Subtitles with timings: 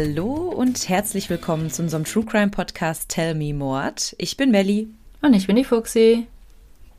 [0.00, 4.14] Hallo und herzlich willkommen zu unserem True Crime Podcast Tell Me Mord.
[4.18, 4.86] Ich bin Melli.
[5.22, 6.28] Und ich bin die Fuxi.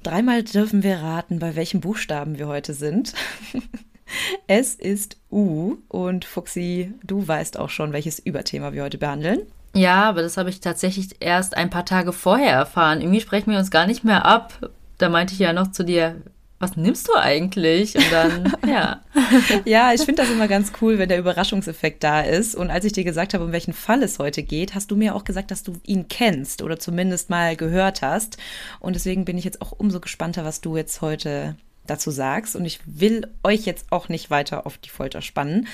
[0.04, 3.14] Dreimal dürfen wir raten, bei welchen Buchstaben wir heute sind.
[4.48, 9.44] es ist U und Fuxi, du weißt auch schon, welches Überthema wir heute behandeln.
[9.74, 13.00] Ja, aber das habe ich tatsächlich erst ein paar Tage vorher erfahren.
[13.00, 14.72] Irgendwie sprechen wir uns gar nicht mehr ab.
[14.98, 16.22] Da meinte ich ja noch zu dir,
[16.60, 17.96] was nimmst du eigentlich?
[17.96, 19.02] Und dann, ja.
[19.66, 22.54] ja, ich finde das immer ganz cool, wenn der Überraschungseffekt da ist.
[22.54, 25.16] Und als ich dir gesagt habe, um welchen Fall es heute geht, hast du mir
[25.16, 28.38] auch gesagt, dass du ihn kennst oder zumindest mal gehört hast.
[28.80, 31.56] Und deswegen bin ich jetzt auch umso gespannter, was du jetzt heute
[31.88, 32.56] dazu sagst.
[32.58, 35.68] Und ich will euch jetzt auch nicht weiter auf die Folter spannen.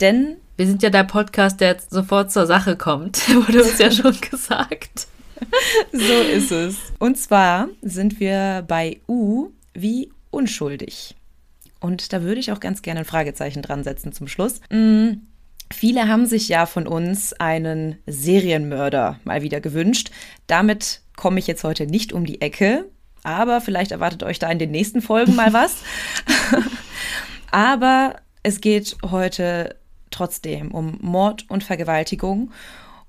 [0.00, 4.16] Denn wir sind ja der Podcast, der sofort zur Sache kommt, wurde uns ja schon
[4.20, 5.08] gesagt.
[5.92, 6.76] so ist es.
[6.98, 11.16] Und zwar sind wir bei U wie unschuldig.
[11.80, 14.60] Und da würde ich auch ganz gerne ein Fragezeichen dran setzen zum Schluss.
[14.70, 15.22] Mhm.
[15.72, 20.10] Viele haben sich ja von uns einen Serienmörder mal wieder gewünscht.
[20.46, 22.86] Damit komme ich jetzt heute nicht um die Ecke,
[23.22, 25.76] aber vielleicht erwartet euch da in den nächsten Folgen mal was.
[27.52, 29.76] aber es geht heute
[30.10, 32.50] trotzdem um Mord und Vergewaltigung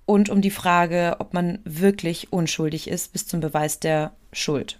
[0.05, 4.77] und um die Frage, ob man wirklich unschuldig ist bis zum Beweis der Schuld.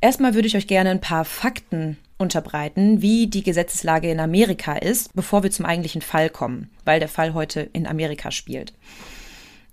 [0.00, 5.14] Erstmal würde ich euch gerne ein paar Fakten unterbreiten, wie die Gesetzeslage in Amerika ist,
[5.14, 8.72] bevor wir zum eigentlichen Fall kommen, weil der Fall heute in Amerika spielt.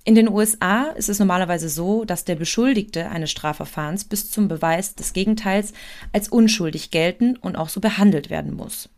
[0.04, 4.96] In den USA ist es normalerweise so, dass der Beschuldigte eines Strafverfahrens bis zum Beweis
[4.96, 5.74] des Gegenteils
[6.14, 8.90] als unschuldig gelten und auch so behandelt werden muss.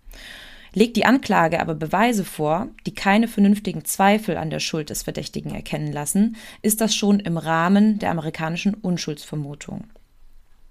[0.73, 5.53] Legt die Anklage aber Beweise vor, die keine vernünftigen Zweifel an der Schuld des Verdächtigen
[5.53, 9.85] erkennen lassen, ist das schon im Rahmen der amerikanischen Unschuldsvermutung.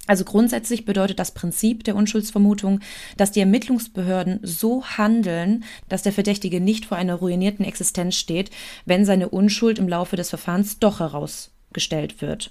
[0.09, 2.81] Also grundsätzlich bedeutet das Prinzip der Unschuldsvermutung,
[3.19, 8.51] dass die Ermittlungsbehörden so handeln, dass der Verdächtige nicht vor einer ruinierten Existenz steht,
[8.87, 12.51] wenn seine Unschuld im Laufe des Verfahrens doch herausgestellt wird.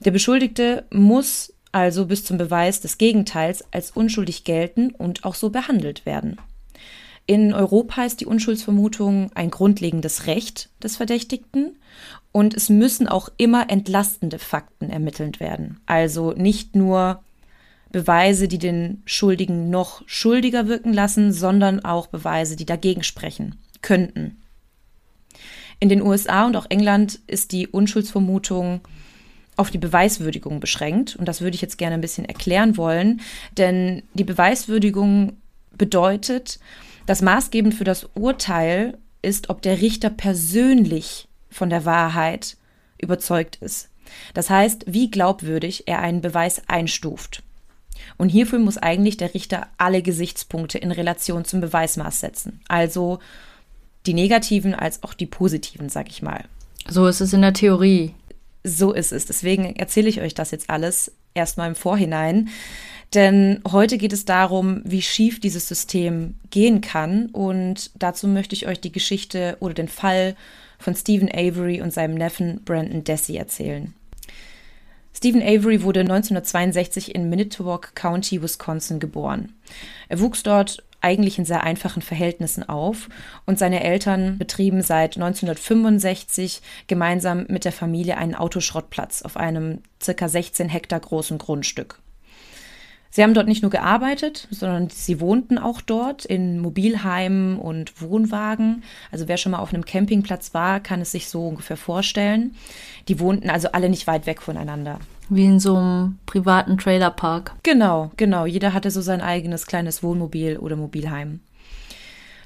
[0.00, 5.50] Der Beschuldigte muss also bis zum Beweis des Gegenteils als unschuldig gelten und auch so
[5.50, 6.38] behandelt werden.
[7.26, 11.76] In Europa ist die Unschuldsvermutung ein grundlegendes Recht des Verdächtigten
[12.32, 15.80] und es müssen auch immer entlastende Fakten ermittelt werden.
[15.86, 17.22] Also nicht nur
[17.92, 24.42] Beweise, die den Schuldigen noch schuldiger wirken lassen, sondern auch Beweise, die dagegen sprechen könnten.
[25.80, 28.80] In den USA und auch England ist die Unschuldsvermutung
[29.56, 31.16] auf die Beweiswürdigung beschränkt.
[31.16, 33.20] Und das würde ich jetzt gerne ein bisschen erklären wollen.
[33.56, 35.34] Denn die Beweiswürdigung
[35.76, 36.58] bedeutet,
[37.06, 42.56] dass maßgebend für das Urteil ist, ob der Richter persönlich von der Wahrheit
[42.98, 43.88] überzeugt ist.
[44.34, 47.42] Das heißt, wie glaubwürdig er einen Beweis einstuft.
[48.16, 52.60] Und hierfür muss eigentlich der Richter alle Gesichtspunkte in Relation zum Beweismaß setzen.
[52.68, 53.18] Also
[54.06, 56.44] die negativen als auch die positiven, sag ich mal.
[56.88, 58.14] So ist es in der Theorie.
[58.62, 59.26] So ist es.
[59.26, 62.48] Deswegen erzähle ich euch das jetzt alles erstmal im Vorhinein.
[63.14, 67.26] Denn heute geht es darum, wie schief dieses System gehen kann.
[67.26, 70.34] Und dazu möchte ich euch die Geschichte oder den Fall
[70.78, 73.94] von Stephen Avery und seinem Neffen Brandon Dessy erzählen.
[75.16, 79.54] Stephen Avery wurde 1962 in Manitowoc County, Wisconsin geboren.
[80.08, 83.08] Er wuchs dort eigentlich in sehr einfachen Verhältnissen auf
[83.46, 90.28] und seine Eltern betrieben seit 1965 gemeinsam mit der Familie einen Autoschrottplatz auf einem circa
[90.28, 92.00] 16 Hektar großen Grundstück.
[93.14, 98.82] Sie haben dort nicht nur gearbeitet, sondern sie wohnten auch dort in Mobilheimen und Wohnwagen.
[99.12, 102.56] Also wer schon mal auf einem Campingplatz war, kann es sich so ungefähr vorstellen.
[103.06, 104.98] Die wohnten also alle nicht weit weg voneinander.
[105.28, 107.54] Wie in so einem privaten Trailerpark.
[107.62, 108.46] Genau, genau.
[108.46, 111.38] Jeder hatte so sein eigenes kleines Wohnmobil oder Mobilheim.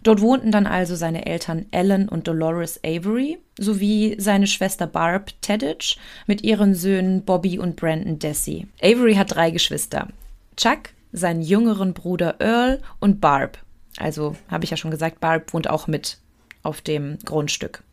[0.03, 5.97] Dort wohnten dann also seine Eltern Ellen und Dolores Avery sowie seine Schwester Barb Tedditch
[6.27, 8.67] mit ihren Söhnen Bobby und Brandon Dessy.
[8.83, 10.09] Avery hat drei Geschwister.
[10.59, 13.59] Chuck, seinen jüngeren Bruder Earl und Barb.
[13.97, 16.19] Also habe ich ja schon gesagt, Barb wohnt auch mit
[16.65, 17.85] auf dem Grundstück.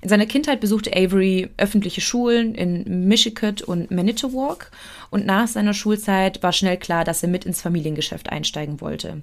[0.00, 4.70] In seiner Kindheit besuchte Avery öffentliche Schulen in Michigan und Manitowoc
[5.10, 9.22] und nach seiner Schulzeit war schnell klar, dass er mit ins Familiengeschäft einsteigen wollte.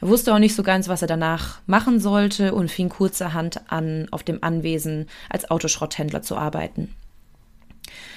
[0.00, 4.08] Er wusste auch nicht so ganz, was er danach machen sollte und fing kurzerhand an,
[4.10, 6.92] auf dem Anwesen als Autoschrotthändler zu arbeiten.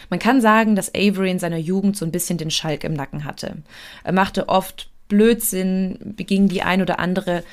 [0.09, 3.25] Man kann sagen, dass Avery in seiner Jugend so ein bisschen den Schalk im Nacken
[3.25, 3.57] hatte.
[4.03, 7.43] Er machte oft Blödsinn, beging die ein oder andere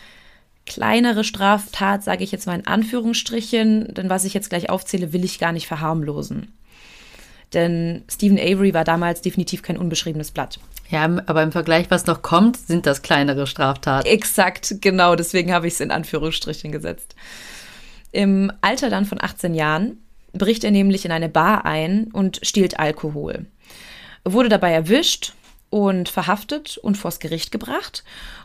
[0.66, 5.24] kleinere Straftat, sage ich jetzt mal in Anführungsstrichen, denn was ich jetzt gleich aufzähle, will
[5.24, 6.52] ich gar nicht verharmlosen.
[7.54, 10.58] Denn Stephen Avery war damals definitiv kein unbeschriebenes Blatt.
[10.90, 14.06] Ja, aber im Vergleich, was noch kommt, sind das kleinere Straftaten.
[14.08, 17.14] Exakt, genau, deswegen habe ich es in Anführungsstrichen gesetzt.
[18.12, 19.98] Im Alter dann von 18 Jahren
[20.38, 23.46] bricht er nämlich in eine Bar ein und stiehlt Alkohol.
[24.24, 25.34] Wurde dabei erwischt
[25.70, 28.04] und verhaftet und vors Gericht gebracht.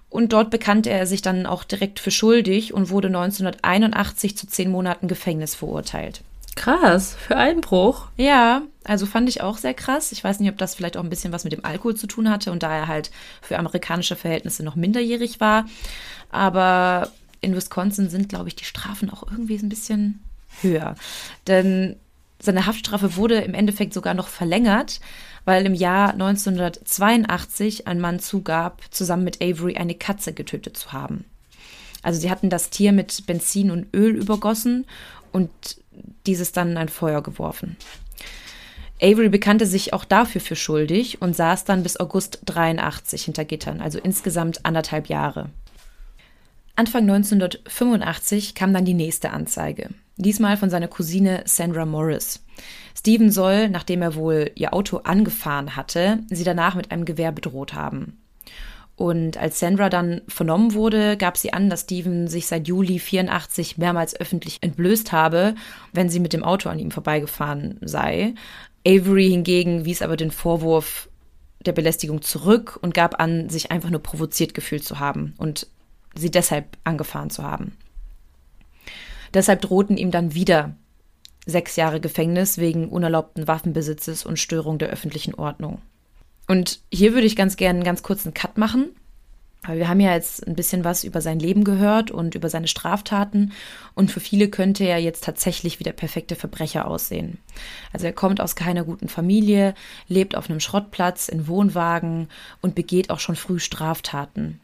[0.09, 4.69] Und dort bekannte er sich dann auch direkt für schuldig und wurde 1981 zu zehn
[4.69, 6.21] Monaten Gefängnis verurteilt.
[6.55, 8.07] Krass, für Einbruch.
[8.17, 10.11] Ja, also fand ich auch sehr krass.
[10.11, 12.29] Ich weiß nicht, ob das vielleicht auch ein bisschen was mit dem Alkohol zu tun
[12.29, 13.09] hatte und da er halt
[13.41, 15.65] für amerikanische Verhältnisse noch minderjährig war.
[16.29, 17.09] Aber
[17.39, 20.21] in Wisconsin sind, glaube ich, die Strafen auch irgendwie ein bisschen
[20.61, 20.95] höher.
[21.47, 21.95] Denn
[22.39, 24.99] seine Haftstrafe wurde im Endeffekt sogar noch verlängert,
[25.45, 31.25] weil im Jahr 1982 ein Mann zugab, zusammen mit Avery eine Katze getötet zu haben.
[32.03, 34.85] Also sie hatten das Tier mit Benzin und Öl übergossen
[35.31, 35.49] und
[36.25, 37.77] dieses dann in ein Feuer geworfen.
[39.01, 43.81] Avery bekannte sich auch dafür für schuldig und saß dann bis August 83 hinter Gittern,
[43.81, 45.49] also insgesamt anderthalb Jahre.
[46.75, 52.43] Anfang 1985 kam dann die nächste Anzeige, diesmal von seiner Cousine Sandra Morris.
[52.97, 57.73] Steven soll, nachdem er wohl ihr Auto angefahren hatte, sie danach mit einem Gewehr bedroht
[57.73, 58.17] haben.
[58.95, 63.77] Und als Sandra dann vernommen wurde, gab sie an, dass Steven sich seit Juli 84
[63.77, 65.55] mehrmals öffentlich entblößt habe,
[65.91, 68.35] wenn sie mit dem Auto an ihm vorbeigefahren sei.
[68.85, 71.09] Avery hingegen wies aber den Vorwurf
[71.65, 75.67] der Belästigung zurück und gab an, sich einfach nur provoziert gefühlt zu haben und
[76.15, 77.77] sie deshalb angefahren zu haben.
[79.33, 80.75] Deshalb drohten ihm dann wieder
[81.45, 85.81] sechs Jahre Gefängnis wegen unerlaubten Waffenbesitzes und Störung der öffentlichen Ordnung.
[86.47, 88.95] Und hier würde ich ganz gerne einen ganz kurzen Cut machen.
[89.63, 92.67] Weil wir haben ja jetzt ein bisschen was über sein Leben gehört und über seine
[92.67, 93.51] Straftaten.
[93.93, 97.37] Und für viele könnte er jetzt tatsächlich wie der perfekte Verbrecher aussehen.
[97.93, 99.75] Also er kommt aus keiner guten Familie,
[100.07, 102.27] lebt auf einem Schrottplatz in Wohnwagen
[102.61, 104.59] und begeht auch schon früh Straftaten.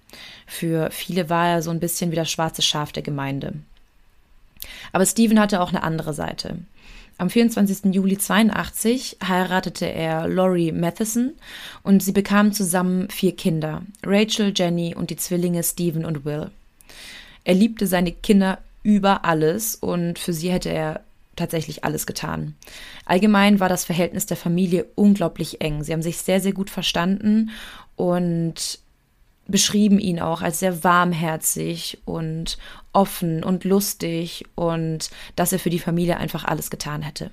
[0.48, 3.54] Für viele war er so ein bisschen wie das schwarze Schaf der Gemeinde.
[4.94, 6.58] Aber Steven hatte auch eine andere Seite.
[7.20, 7.94] Am 24.
[7.96, 11.34] Juli 82 heiratete er Laurie Matheson
[11.82, 16.52] und sie bekamen zusammen vier Kinder, Rachel, Jenny und die Zwillinge Stephen und Will.
[17.44, 21.02] Er liebte seine Kinder über alles und für sie hätte er
[21.36, 22.56] tatsächlich alles getan.
[23.06, 25.84] Allgemein war das Verhältnis der Familie unglaublich eng.
[25.84, 27.50] Sie haben sich sehr, sehr gut verstanden
[27.96, 28.80] und
[29.48, 32.58] beschrieben ihn auch als sehr warmherzig und
[32.94, 37.32] offen und lustig und dass er für die Familie einfach alles getan hätte.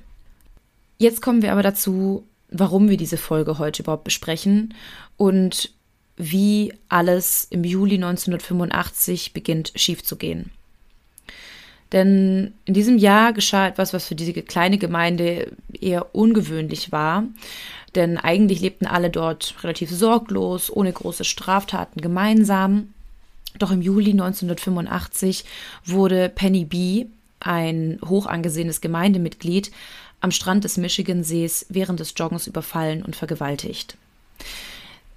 [0.99, 4.75] Jetzt kommen wir aber dazu, warum wir diese Folge heute überhaupt besprechen
[5.17, 5.73] und
[6.17, 10.51] wie alles im Juli 1985 beginnt schief zu gehen.
[11.93, 17.25] Denn in diesem Jahr geschah etwas, was für diese kleine Gemeinde eher ungewöhnlich war.
[17.95, 22.93] Denn eigentlich lebten alle dort relativ sorglos, ohne große Straftaten gemeinsam.
[23.59, 25.45] Doch im Juli 1985
[25.85, 27.07] wurde Penny B.,
[27.41, 29.71] ein hoch angesehenes Gemeindemitglied,
[30.21, 33.97] am Strand des Michigansees während des Joggens überfallen und vergewaltigt.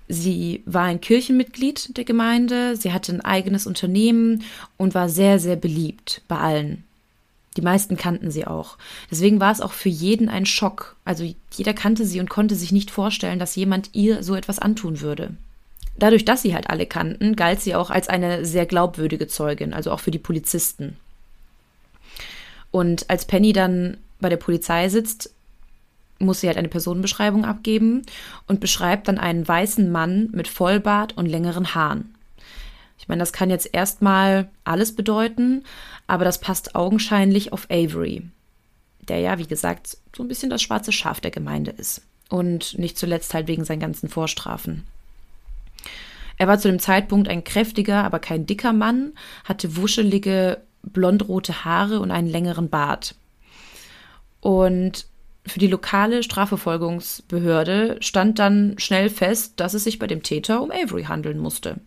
[0.09, 4.43] Sie war ein Kirchenmitglied der Gemeinde, sie hatte ein eigenes Unternehmen
[4.77, 6.83] und war sehr, sehr beliebt bei allen.
[7.57, 8.77] Die meisten kannten sie auch.
[9.09, 10.95] Deswegen war es auch für jeden ein Schock.
[11.03, 15.01] Also jeder kannte sie und konnte sich nicht vorstellen, dass jemand ihr so etwas antun
[15.01, 15.31] würde.
[15.97, 19.91] Dadurch, dass sie halt alle kannten, galt sie auch als eine sehr glaubwürdige Zeugin, also
[19.91, 20.97] auch für die Polizisten.
[22.69, 25.33] Und als Penny dann bei der Polizei sitzt,
[26.19, 28.03] muss sie halt eine Personenbeschreibung abgeben
[28.45, 32.13] und beschreibt dann einen weißen Mann mit Vollbart und längeren Haaren.
[32.99, 35.63] Ich meine, das kann jetzt erstmal alles bedeuten,
[36.07, 38.23] aber das passt augenscheinlich auf Avery,
[39.07, 42.01] der ja, wie gesagt, so ein bisschen das schwarze Schaf der Gemeinde ist.
[42.29, 44.85] Und nicht zuletzt halt wegen seinen ganzen Vorstrafen.
[46.37, 51.99] Er war zu dem Zeitpunkt ein kräftiger, aber kein dicker Mann, hatte wuschelige, blondrote Haare
[51.99, 53.15] und einen längeren Bart.
[54.39, 55.07] Und
[55.45, 60.71] für die lokale Strafverfolgungsbehörde stand dann schnell fest, dass es sich bei dem Täter um
[60.71, 61.77] Avery handeln musste,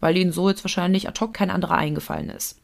[0.00, 2.58] weil ihnen so jetzt wahrscheinlich ad hoc kein anderer eingefallen ist.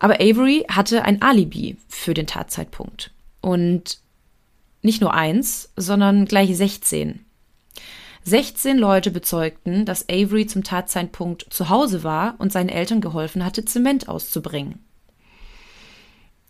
[0.00, 3.12] Aber Avery hatte ein Alibi für den Tatzeitpunkt.
[3.40, 3.98] Und
[4.82, 7.24] nicht nur eins, sondern gleich 16.
[8.24, 13.64] 16 Leute bezeugten, dass Avery zum Tatzeitpunkt zu Hause war und seinen Eltern geholfen hatte,
[13.64, 14.78] Zement auszubringen.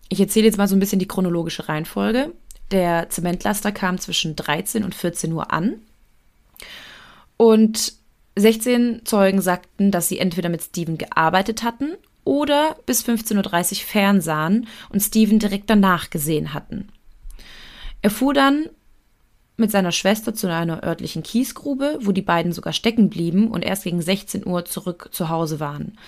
[0.09, 2.33] Ich erzähle jetzt mal so ein bisschen die chronologische Reihenfolge.
[2.71, 5.81] Der Zementlaster kam zwischen 13 und 14 Uhr an.
[7.37, 7.95] Und
[8.37, 14.67] 16 Zeugen sagten, dass sie entweder mit Steven gearbeitet hatten oder bis 15.30 Uhr fernsahen
[14.91, 16.89] und Steven direkt danach gesehen hatten.
[18.03, 18.67] Er fuhr dann
[19.57, 23.85] mit seiner Schwester zu einer örtlichen Kiesgrube, wo die beiden sogar stecken blieben und erst
[23.85, 25.99] gegen 16 Uhr zurück zu Hause waren.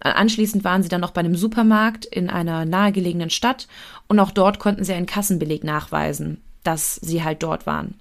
[0.00, 3.66] Anschließend waren sie dann noch bei einem Supermarkt in einer nahegelegenen Stadt
[4.06, 7.94] und auch dort konnten sie einen Kassenbeleg nachweisen, dass sie halt dort waren.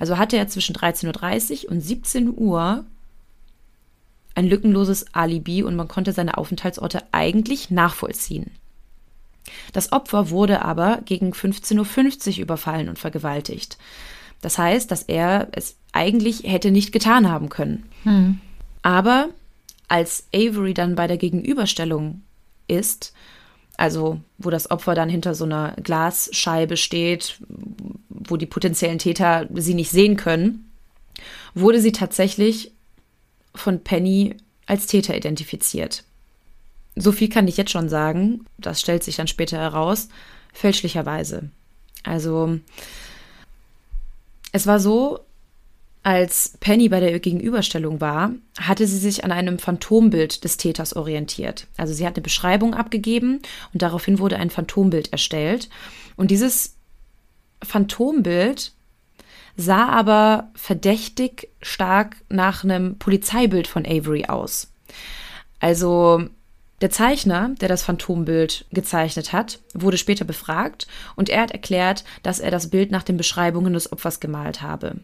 [0.00, 2.84] Also hatte er zwischen 13.30 Uhr und 17 Uhr
[4.36, 8.52] ein lückenloses Alibi und man konnte seine Aufenthaltsorte eigentlich nachvollziehen.
[9.72, 13.78] Das Opfer wurde aber gegen 15.50 Uhr überfallen und vergewaltigt.
[14.42, 17.84] Das heißt, dass er es eigentlich hätte nicht getan haben können.
[18.02, 18.40] Hm.
[18.82, 19.30] Aber
[19.88, 22.22] als Avery dann bei der Gegenüberstellung
[22.68, 23.14] ist,
[23.78, 27.40] also wo das Opfer dann hinter so einer Glasscheibe steht,
[28.08, 30.70] wo die potenziellen Täter sie nicht sehen können,
[31.54, 32.72] wurde sie tatsächlich
[33.56, 34.36] von Penny
[34.66, 36.04] als Täter identifiziert.
[36.94, 40.08] So viel kann ich jetzt schon sagen, das stellt sich dann später heraus,
[40.52, 41.50] fälschlicherweise.
[42.02, 42.58] Also
[44.52, 45.20] es war so,
[46.02, 51.66] als Penny bei der Gegenüberstellung war, hatte sie sich an einem Phantombild des Täters orientiert.
[51.76, 53.40] Also sie hat eine Beschreibung abgegeben
[53.72, 55.68] und daraufhin wurde ein Phantombild erstellt.
[56.14, 56.76] Und dieses
[57.62, 58.72] Phantombild
[59.56, 64.70] sah aber verdächtig stark nach einem Polizeibild von Avery aus.
[65.60, 66.28] Also
[66.82, 72.38] der Zeichner, der das Phantombild gezeichnet hat, wurde später befragt und er hat erklärt, dass
[72.38, 74.96] er das Bild nach den Beschreibungen des Opfers gemalt habe.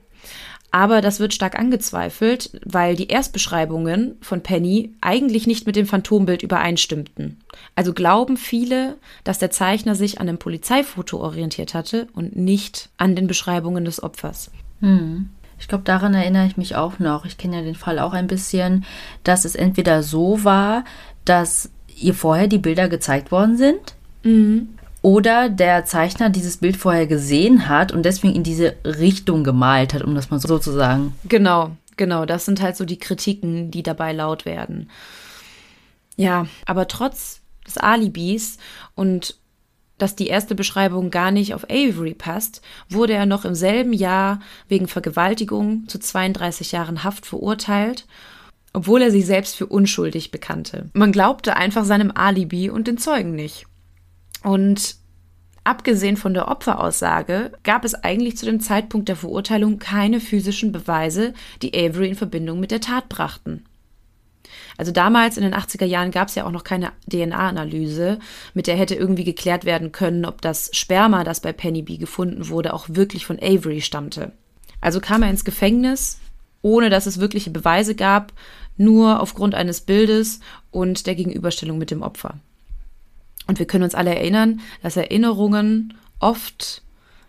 [0.74, 6.42] Aber das wird stark angezweifelt, weil die Erstbeschreibungen von Penny eigentlich nicht mit dem Phantombild
[6.42, 7.38] übereinstimmten.
[7.76, 13.14] Also glauben viele, dass der Zeichner sich an dem Polizeifoto orientiert hatte und nicht an
[13.14, 14.50] den Beschreibungen des Opfers.
[14.80, 15.28] Hm.
[15.60, 17.26] Ich glaube, daran erinnere ich mich auch noch.
[17.26, 18.86] Ich kenne ja den Fall auch ein bisschen,
[19.24, 20.84] dass es entweder so war,
[21.26, 23.94] dass ihr vorher die Bilder gezeigt worden sind.
[24.22, 24.70] Mhm
[25.02, 30.02] oder der Zeichner dieses Bild vorher gesehen hat und deswegen in diese Richtung gemalt hat,
[30.02, 31.14] um das mal so zu sagen.
[31.24, 32.24] Genau, genau.
[32.24, 34.88] Das sind halt so die Kritiken, die dabei laut werden.
[36.16, 38.58] Ja, aber trotz des Alibis
[38.94, 39.36] und
[39.98, 44.40] dass die erste Beschreibung gar nicht auf Avery passt, wurde er noch im selben Jahr
[44.68, 48.06] wegen Vergewaltigung zu 32 Jahren Haft verurteilt,
[48.72, 50.90] obwohl er sich selbst für unschuldig bekannte.
[50.92, 53.66] Man glaubte einfach seinem Alibi und den Zeugen nicht.
[54.42, 54.96] Und
[55.64, 61.34] abgesehen von der Opferaussage gab es eigentlich zu dem Zeitpunkt der Verurteilung keine physischen Beweise,
[61.62, 63.64] die Avery in Verbindung mit der Tat brachten.
[64.76, 68.18] Also damals in den 80er Jahren gab es ja auch noch keine DNA-Analyse,
[68.54, 72.72] mit der hätte irgendwie geklärt werden können, ob das Sperma, das bei Pennyby gefunden wurde,
[72.74, 74.32] auch wirklich von Avery stammte.
[74.80, 76.18] Also kam er ins Gefängnis,
[76.62, 78.32] ohne dass es wirkliche Beweise gab,
[78.76, 82.34] nur aufgrund eines Bildes und der Gegenüberstellung mit dem Opfer.
[83.46, 86.82] Und wir können uns alle erinnern, dass Erinnerungen oft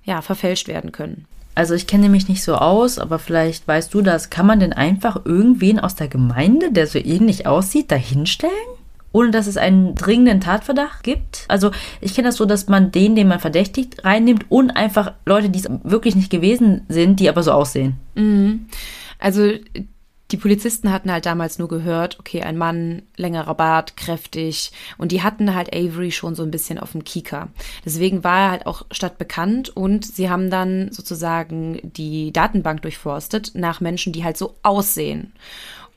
[0.04, 1.26] ja, verfälscht werden können.
[1.56, 4.30] Also ich kenne mich nicht so aus, aber vielleicht weißt du das.
[4.30, 8.54] Kann man denn einfach irgendwen aus der Gemeinde, der so ähnlich aussieht, dahinstellen?
[9.12, 11.46] Ohne dass es einen dringenden Tatverdacht gibt?
[11.48, 11.70] Also
[12.02, 15.60] ich kenne das so, dass man den, den man verdächtigt, reinnimmt und einfach Leute, die
[15.60, 17.98] es wirklich nicht gewesen sind, die aber so aussehen.
[18.16, 18.66] Mhm.
[19.20, 19.52] Also
[20.34, 24.72] die Polizisten hatten halt damals nur gehört, okay, ein Mann, längerer Bart, kräftig.
[24.98, 27.50] Und die hatten halt Avery schon so ein bisschen auf dem Kieker.
[27.86, 33.80] Deswegen war er halt auch stadtbekannt und sie haben dann sozusagen die Datenbank durchforstet nach
[33.80, 35.34] Menschen, die halt so aussehen.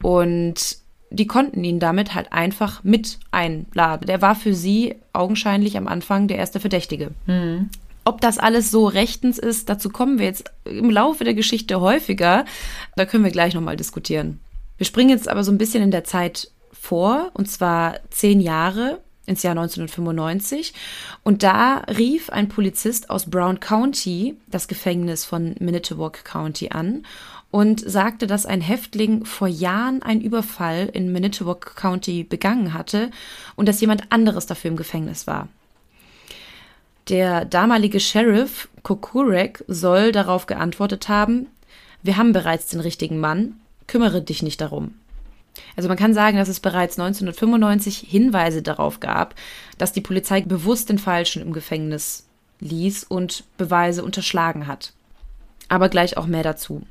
[0.03, 0.77] Und
[1.09, 4.07] die konnten ihn damit halt einfach mit einladen.
[4.07, 7.13] Der war für sie augenscheinlich am Anfang der erste Verdächtige.
[7.25, 7.71] Mhm.
[8.07, 12.45] Ob das alles so rechtens ist, dazu kommen wir jetzt im Laufe der Geschichte häufiger.
[12.95, 14.39] Da können wir gleich nochmal diskutieren.
[14.79, 19.01] Wir springen jetzt aber so ein bisschen in der Zeit vor, und zwar zehn Jahre
[19.27, 20.73] ins Jahr 1995.
[21.25, 27.05] Und da rief ein Polizist aus Brown County das Gefängnis von Manitowoc County an
[27.51, 33.11] und sagte, dass ein Häftling vor Jahren einen Überfall in Manitowoc County begangen hatte
[33.57, 35.49] und dass jemand anderes dafür im Gefängnis war.
[37.09, 41.47] Der damalige Sheriff Kokurek soll darauf geantwortet haben,
[42.03, 44.95] wir haben bereits den richtigen Mann, kümmere dich nicht darum.
[45.77, 49.35] Also man kann sagen, dass es bereits 1995 Hinweise darauf gab,
[49.79, 52.27] dass die Polizei bewusst den Falschen im Gefängnis
[52.61, 54.93] ließ und Beweise unterschlagen hat.
[55.69, 56.83] Aber gleich auch mehr dazu.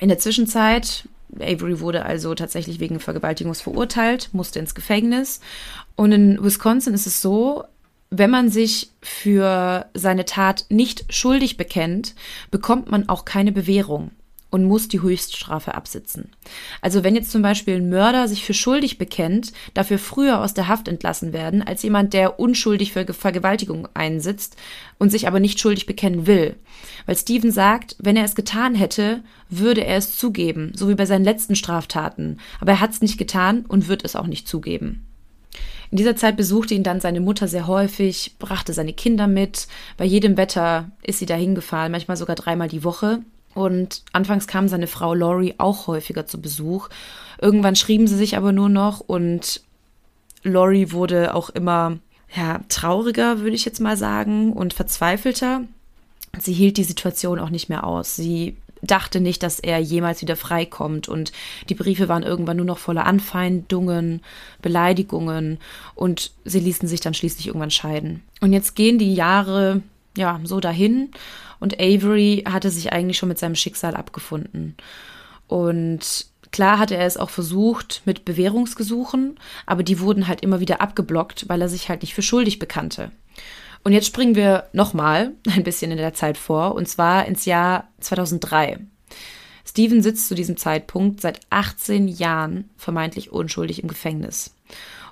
[0.00, 1.08] In der Zwischenzeit,
[1.38, 5.40] Avery wurde also tatsächlich wegen Vergewaltigungs verurteilt, musste ins Gefängnis.
[5.96, 7.64] Und in Wisconsin ist es so,
[8.10, 12.14] wenn man sich für seine Tat nicht schuldig bekennt,
[12.50, 14.10] bekommt man auch keine Bewährung.
[14.52, 16.32] und muss die Höchststrafe absitzen.
[16.80, 20.66] Also wenn jetzt zum Beispiel ein Mörder sich für schuldig bekennt, dafür früher aus der
[20.66, 24.56] Haft entlassen werden, als jemand, der unschuldig für Vergewaltigung einsitzt
[24.98, 26.56] und sich aber nicht schuldig bekennen will.
[27.06, 31.06] Weil Steven sagt, wenn er es getan hätte, würde er es zugeben, so wie bei
[31.06, 32.40] seinen letzten Straftaten.
[32.60, 35.06] Aber er hat es nicht getan und wird es auch nicht zugeben.
[35.90, 39.66] In dieser Zeit besuchte ihn dann seine Mutter sehr häufig, brachte seine Kinder mit.
[39.96, 43.20] Bei jedem Wetter ist sie dahin gefahren, manchmal sogar dreimal die Woche.
[43.54, 46.88] Und anfangs kam seine Frau Laurie auch häufiger zu Besuch.
[47.40, 49.62] Irgendwann schrieben sie sich aber nur noch und
[50.44, 51.98] Laurie wurde auch immer
[52.34, 55.62] ja, trauriger, würde ich jetzt mal sagen, und verzweifelter.
[56.38, 58.14] Sie hielt die Situation auch nicht mehr aus.
[58.14, 61.08] Sie dachte nicht, dass er jemals wieder freikommt.
[61.08, 61.32] Und
[61.68, 64.22] die Briefe waren irgendwann nur noch voller Anfeindungen,
[64.62, 65.58] Beleidigungen
[65.94, 68.22] und sie ließen sich dann schließlich irgendwann scheiden.
[68.40, 69.82] Und jetzt gehen die Jahre
[70.16, 71.10] ja so dahin
[71.60, 74.76] und Avery hatte sich eigentlich schon mit seinem Schicksal abgefunden.
[75.46, 80.80] Und klar hatte er es auch versucht mit Bewährungsgesuchen, aber die wurden halt immer wieder
[80.80, 83.12] abgeblockt, weil er sich halt nicht für schuldig bekannte.
[83.82, 87.88] Und jetzt springen wir nochmal ein bisschen in der Zeit vor, und zwar ins Jahr
[88.00, 88.78] 2003.
[89.64, 94.54] Steven sitzt zu diesem Zeitpunkt seit 18 Jahren vermeintlich unschuldig im Gefängnis.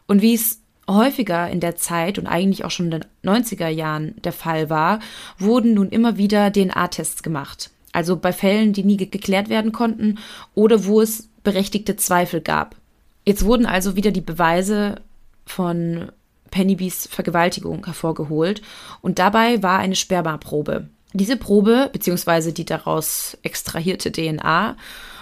[0.06, 4.14] Und wie es häufiger in der Zeit und eigentlich auch schon in den 90er Jahren
[4.24, 5.00] der Fall war,
[5.38, 7.70] wurden nun immer wieder DNA-Tests gemacht.
[7.92, 10.18] Also bei Fällen, die nie geklärt werden konnten
[10.54, 12.74] oder wo es berechtigte Zweifel gab.
[13.24, 15.02] Jetzt wurden also wieder die Beweise
[15.44, 16.10] von
[16.50, 18.62] Pennybys Vergewaltigung hervorgeholt
[19.00, 20.88] und dabei war eine Spermaprobe.
[21.12, 22.52] Diese Probe bzw.
[22.52, 24.76] die daraus extrahierte DNA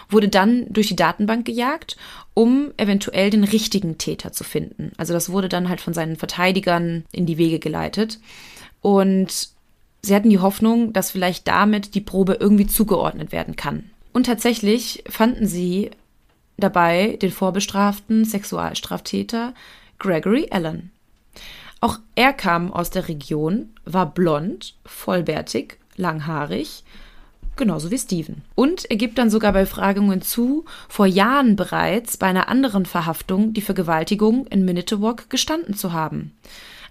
[0.09, 1.97] wurde dann durch die Datenbank gejagt,
[2.35, 4.92] um eventuell den richtigen Täter zu finden.
[4.97, 8.21] Also das wurde dann halt von seinen Verteidigern in die Wege geleitet
[8.83, 9.49] und
[10.02, 13.90] sie hatten die Hoffnung, dass vielleicht damit die Probe irgendwie zugeordnet werden kann.
[14.12, 15.90] Und tatsächlich fanden sie
[16.56, 19.54] dabei den vorbestraften Sexualstraftäter
[19.99, 20.90] Gregory Allen.
[21.80, 26.84] Auch er kam aus der Region, war blond, vollbärtig, langhaarig,
[27.56, 28.43] genauso wie Steven.
[28.54, 33.52] Und er gibt dann sogar bei Fragungen zu, vor Jahren bereits bei einer anderen Verhaftung
[33.52, 36.32] die Vergewaltigung in Minitowok gestanden zu haben.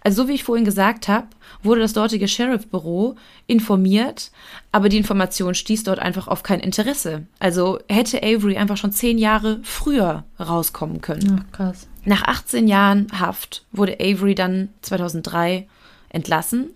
[0.06, 1.26] Also so wie ich vorhin gesagt habe,
[1.64, 3.16] wurde das dortige Sheriffbüro
[3.48, 4.32] informiert,
[4.72, 7.26] aber die Information stieß dort einfach auf kein Interesse.
[7.40, 11.44] Also hätte Avery einfach schon zehn Jahre früher rauskommen können.
[11.44, 11.88] Ach, krass.
[12.06, 15.68] Nach 18 Jahren Haft wurde Avery dann 2003
[16.10, 16.70] entlassen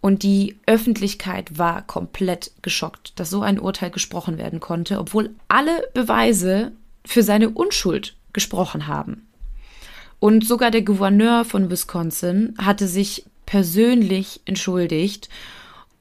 [0.00, 5.88] und die Öffentlichkeit war komplett geschockt, dass so ein Urteil gesprochen werden konnte, obwohl alle
[5.94, 6.72] Beweise
[7.04, 9.26] für seine Unschuld gesprochen haben.
[10.18, 15.28] Und sogar der Gouverneur von Wisconsin hatte sich persönlich entschuldigt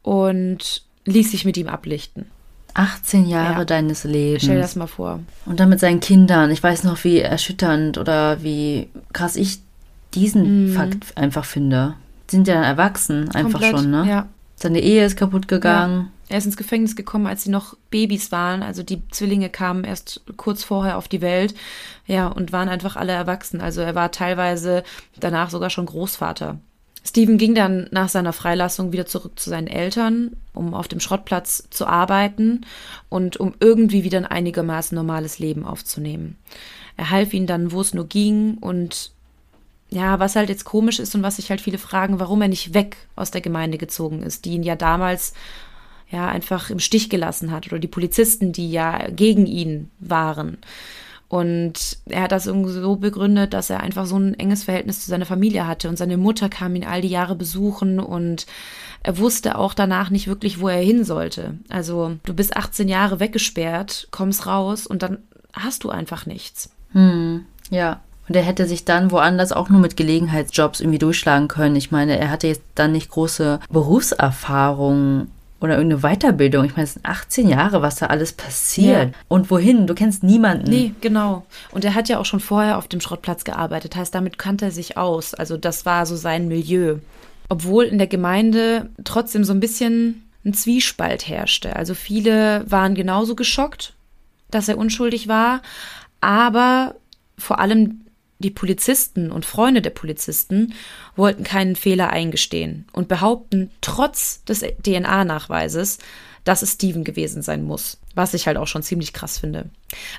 [0.01, 2.31] und ließ sich mit ihm ablichten.
[2.75, 3.65] 18 Jahre ja.
[3.65, 4.43] deines Lebens.
[4.43, 5.21] Stell dir das mal vor.
[5.45, 6.51] Und dann mit seinen Kindern.
[6.51, 9.59] Ich weiß noch, wie erschütternd oder wie krass ich
[10.13, 10.73] diesen mhm.
[10.73, 11.95] Fakt einfach finde.
[12.27, 14.05] Sind ja dann erwachsen, einfach Komplett, schon, ne?
[14.07, 14.27] Ja.
[14.55, 15.95] Seine Ehe ist kaputt gegangen.
[15.95, 16.11] Ja.
[16.27, 18.63] Er ist ins Gefängnis gekommen, als sie noch Babys waren.
[18.63, 21.53] Also die Zwillinge kamen erst kurz vorher auf die Welt.
[22.07, 23.61] Ja, und waren einfach alle erwachsen.
[23.61, 24.83] Also er war teilweise
[25.19, 26.57] danach sogar schon Großvater.
[27.05, 31.67] Steven ging dann nach seiner Freilassung wieder zurück zu seinen Eltern, um auf dem Schrottplatz
[31.69, 32.65] zu arbeiten
[33.09, 36.35] und um irgendwie wieder ein einigermaßen normales Leben aufzunehmen.
[36.97, 39.11] Er half ihnen dann, wo es nur ging und
[39.89, 42.73] ja, was halt jetzt komisch ist und was sich halt viele fragen, warum er nicht
[42.73, 45.33] weg aus der Gemeinde gezogen ist, die ihn ja damals
[46.09, 50.57] ja einfach im Stich gelassen hat oder die Polizisten, die ja gegen ihn waren.
[51.27, 55.09] Und er hat das irgendwie so begründet, dass er einfach so ein enges Verhältnis zu
[55.09, 58.45] seiner Familie hatte und seine Mutter kam ihn all die Jahre besuchen und
[59.01, 61.57] er wusste auch danach nicht wirklich, wo er hin sollte.
[61.69, 65.19] Also du bist 18 Jahre weggesperrt, kommst raus und dann
[65.53, 66.69] hast du einfach nichts.
[66.91, 68.01] Hm, ja.
[68.27, 71.75] Und er hätte sich dann woanders auch nur mit Gelegenheitsjobs irgendwie durchschlagen können.
[71.75, 75.27] Ich meine, er hatte jetzt dann nicht große Berufserfahrung
[75.61, 76.65] oder irgendeine Weiterbildung.
[76.65, 79.09] Ich meine, es sind 18 Jahre, was da alles passiert.
[79.11, 79.19] Ja.
[79.27, 79.87] Und wohin?
[79.87, 80.69] Du kennst niemanden.
[80.69, 81.45] Nee, genau.
[81.71, 83.95] Und er hat ja auch schon vorher auf dem Schrottplatz gearbeitet.
[83.95, 85.33] Heißt, damit kannte er sich aus.
[85.33, 86.97] Also das war so sein Milieu.
[87.49, 91.75] Obwohl in der Gemeinde trotzdem so ein bisschen ein Zwiespalt herrschte.
[91.75, 93.93] Also viele waren genauso geschockt,
[94.51, 95.61] dass er unschuldig war.
[96.21, 96.95] Aber
[97.37, 98.04] vor allem
[98.39, 100.73] die Polizisten und Freunde der Polizisten
[101.15, 105.99] wollten keinen Fehler eingestehen und behaupten trotz des DNA-Nachweises,
[106.43, 107.97] dass es Steven gewesen sein muss.
[108.13, 109.69] Was ich halt auch schon ziemlich krass finde.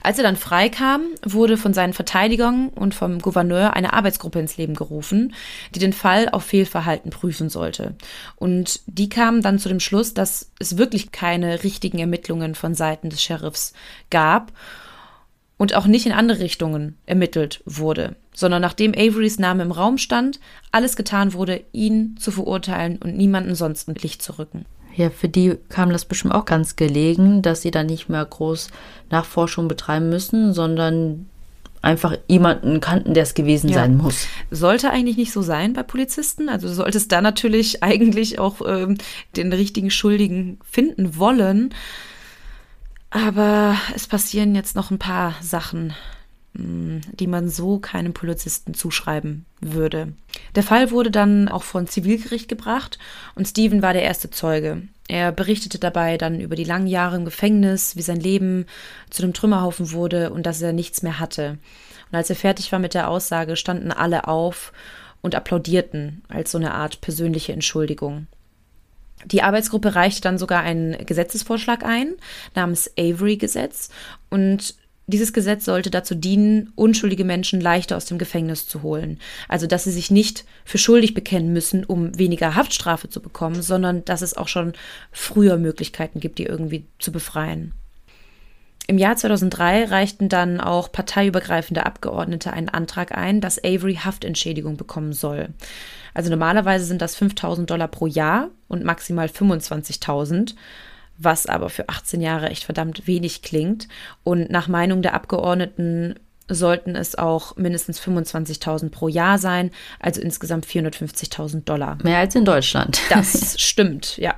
[0.02, 4.74] Als er dann freikam, wurde von seinen Verteidigern und vom Gouverneur eine Arbeitsgruppe ins Leben
[4.74, 5.34] gerufen,
[5.74, 7.94] die den Fall auf Fehlverhalten prüfen sollte.
[8.34, 13.08] Und die kamen dann zu dem Schluss, dass es wirklich keine richtigen Ermittlungen von Seiten
[13.08, 13.72] des Sheriffs
[14.10, 14.52] gab
[15.58, 20.38] und auch nicht in andere Richtungen ermittelt wurde, sondern nachdem Averys Name im Raum stand,
[20.70, 24.66] alles getan wurde, ihn zu verurteilen und niemanden sonst ins Licht zu rücken.
[24.94, 28.68] Ja, für die kam das bestimmt auch ganz gelegen, dass sie dann nicht mehr groß
[29.10, 31.26] Nachforschung betreiben müssen, sondern
[31.82, 33.76] einfach jemanden kannten, der es gewesen ja.
[33.76, 34.26] sein muss.
[34.50, 36.48] Sollte eigentlich nicht so sein bei Polizisten.
[36.48, 38.96] Also sollte es da natürlich eigentlich auch ähm,
[39.36, 41.74] den richtigen Schuldigen finden wollen.
[43.16, 45.94] Aber es passieren jetzt noch ein paar Sachen,
[46.54, 50.12] hm, die man so keinem Polizisten zuschreiben würde.
[50.54, 52.98] Der Fall wurde dann auch vor ein Zivilgericht gebracht
[53.34, 54.82] und Steven war der erste Zeuge.
[55.08, 58.66] Er berichtete dabei dann über die langen Jahre im Gefängnis, wie sein Leben
[59.08, 61.56] zu einem Trümmerhaufen wurde und dass er nichts mehr hatte.
[62.10, 64.74] Und als er fertig war mit der Aussage, standen alle auf
[65.22, 68.26] und applaudierten als so eine Art persönliche Entschuldigung.
[69.24, 72.14] Die Arbeitsgruppe reichte dann sogar einen Gesetzesvorschlag ein,
[72.54, 73.90] namens Avery-Gesetz.
[74.30, 74.74] Und
[75.08, 79.20] dieses Gesetz sollte dazu dienen, unschuldige Menschen leichter aus dem Gefängnis zu holen.
[79.48, 84.04] Also, dass sie sich nicht für schuldig bekennen müssen, um weniger Haftstrafe zu bekommen, sondern
[84.04, 84.72] dass es auch schon
[85.12, 87.72] früher Möglichkeiten gibt, die irgendwie zu befreien.
[88.88, 95.12] Im Jahr 2003 reichten dann auch parteiübergreifende Abgeordnete einen Antrag ein, dass Avery Haftentschädigung bekommen
[95.12, 95.48] soll.
[96.16, 100.54] Also normalerweise sind das 5000 Dollar pro Jahr und maximal 25.000,
[101.18, 103.86] was aber für 18 Jahre echt verdammt wenig klingt.
[104.24, 106.14] Und nach Meinung der Abgeordneten
[106.48, 111.98] sollten es auch mindestens 25.000 pro Jahr sein, also insgesamt 450.000 Dollar.
[112.02, 112.98] Mehr als in Deutschland.
[113.10, 114.36] Das stimmt, ja.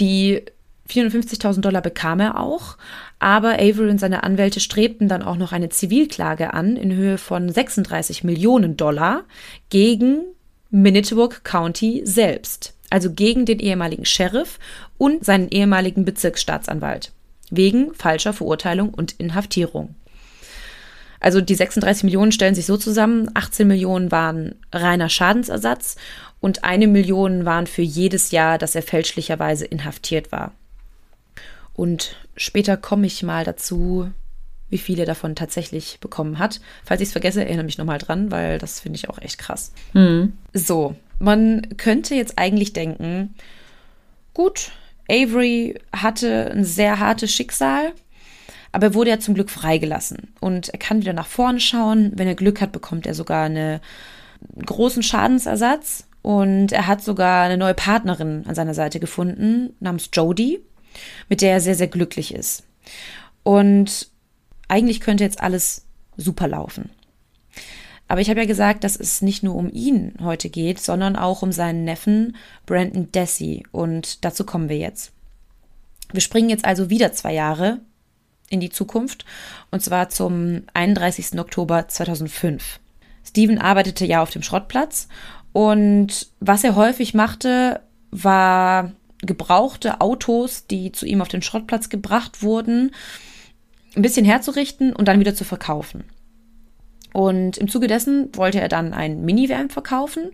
[0.00, 0.42] Die
[0.88, 2.78] 450.000 Dollar bekam er auch,
[3.18, 7.50] aber Avery und seine Anwälte strebten dann auch noch eine Zivilklage an in Höhe von
[7.50, 9.24] 36 Millionen Dollar
[9.68, 10.24] gegen
[10.74, 14.58] Manitowoc County selbst, also gegen den ehemaligen Sheriff
[14.96, 17.12] und seinen ehemaligen Bezirksstaatsanwalt,
[17.50, 19.94] wegen falscher Verurteilung und Inhaftierung.
[21.20, 25.96] Also die 36 Millionen stellen sich so zusammen, 18 Millionen waren reiner Schadensersatz
[26.40, 30.52] und eine Million waren für jedes Jahr, dass er fälschlicherweise inhaftiert war.
[31.74, 34.10] Und später komme ich mal dazu,
[34.72, 36.60] wie viele davon tatsächlich bekommen hat.
[36.84, 39.72] Falls ich es vergesse, erinnere mich nochmal dran, weil das finde ich auch echt krass.
[39.92, 40.32] Mhm.
[40.52, 43.34] So, man könnte jetzt eigentlich denken,
[44.34, 44.72] gut,
[45.08, 47.92] Avery hatte ein sehr hartes Schicksal,
[48.72, 52.12] aber er wurde ja zum Glück freigelassen und er kann wieder nach vorne schauen.
[52.16, 53.80] Wenn er Glück hat, bekommt er sogar einen
[54.64, 60.60] großen Schadensersatz und er hat sogar eine neue Partnerin an seiner Seite gefunden, namens Jodie
[61.28, 62.64] mit der er sehr, sehr glücklich ist.
[63.42, 64.08] Und
[64.72, 65.84] eigentlich könnte jetzt alles
[66.16, 66.88] super laufen.
[68.08, 71.42] Aber ich habe ja gesagt, dass es nicht nur um ihn heute geht, sondern auch
[71.42, 73.64] um seinen Neffen Brandon Dessy.
[73.70, 75.12] Und dazu kommen wir jetzt.
[76.10, 77.80] Wir springen jetzt also wieder zwei Jahre
[78.48, 79.24] in die Zukunft,
[79.70, 81.38] und zwar zum 31.
[81.38, 82.80] Oktober 2005.
[83.24, 85.08] Steven arbeitete ja auf dem Schrottplatz
[85.52, 87.80] und was er häufig machte,
[88.10, 92.90] war gebrauchte Autos, die zu ihm auf den Schrottplatz gebracht wurden,
[93.94, 96.04] ein bisschen herzurichten und dann wieder zu verkaufen.
[97.12, 100.30] Und im Zuge dessen wollte er dann ein Minivan verkaufen.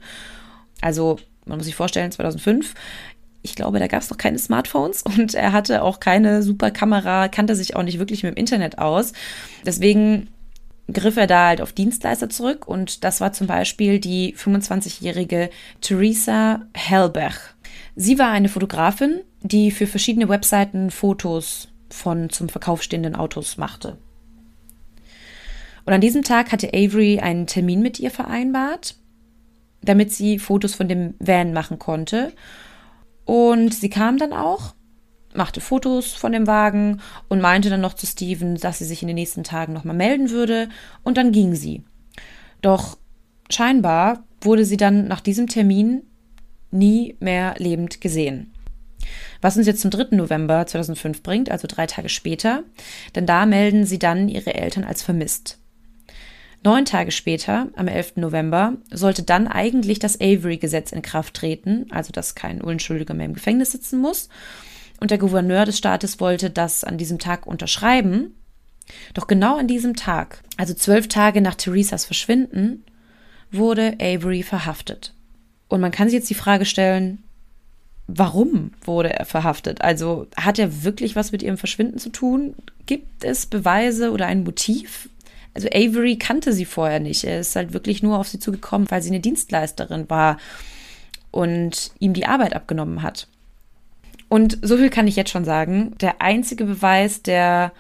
[0.81, 2.75] Also, man muss sich vorstellen, 2005.
[3.43, 7.29] Ich glaube, da gab es noch keine Smartphones und er hatte auch keine super Kamera,
[7.29, 9.13] kannte sich auch nicht wirklich mit dem Internet aus.
[9.67, 10.29] Deswegen
[10.93, 16.63] griff er da halt auf Dienstleister zurück und das war zum Beispiel die 25-jährige Theresa
[16.75, 17.39] Hellbach.
[17.95, 23.99] Sie war eine Fotografin, die für verschiedene Webseiten Fotos von zum Verkauf stehenden Autos machte.
[25.85, 28.97] Und an diesem Tag hatte Avery einen Termin mit ihr vereinbart,
[29.81, 32.33] damit sie Fotos von dem Van machen konnte.
[33.25, 34.75] Und sie kam dann auch,
[35.35, 39.09] machte Fotos von dem Wagen und meinte dann noch zu Steven, dass sie sich in
[39.09, 40.69] den nächsten Tagen nochmal melden würde.
[41.05, 41.85] Und dann ging sie.
[42.61, 42.99] Doch
[43.49, 46.03] scheinbar wurde sie dann nach diesem Termin
[46.71, 48.53] nie mehr lebend gesehen.
[49.41, 50.17] Was uns jetzt zum 3.
[50.17, 52.65] November 2005 bringt, also drei Tage später,
[53.15, 55.59] denn da melden sie dann ihre Eltern als vermisst.
[56.65, 58.17] Neun Tage später, am 11.
[58.17, 63.35] November, sollte dann eigentlich das Avery-Gesetz in Kraft treten, also dass kein Unschuldiger mehr im
[63.35, 64.29] Gefängnis sitzen muss.
[65.01, 68.35] Und der Gouverneur des Staates wollte das an diesem Tag unterschreiben.
[69.15, 72.85] Doch genau an diesem Tag, also zwölf Tage nach Theresas Verschwinden,
[73.53, 75.15] wurde Avery verhaftet.
[75.69, 77.23] Und man kann sich jetzt die Frage stellen,
[78.09, 79.83] warum wurde er verhaftet?
[79.83, 82.55] Also hat er wirklich was mit ihrem Verschwinden zu tun?
[82.87, 85.09] Gibt es Beweise oder ein Motiv?
[85.55, 87.25] Also Avery kannte sie vorher nicht.
[87.25, 90.39] Er ist halt wirklich nur auf sie zugekommen, weil sie eine Dienstleisterin war
[91.31, 93.29] und ihm die Arbeit abgenommen hat.
[94.29, 95.95] Und so viel kann ich jetzt schon sagen.
[96.01, 97.73] Der einzige Beweis, der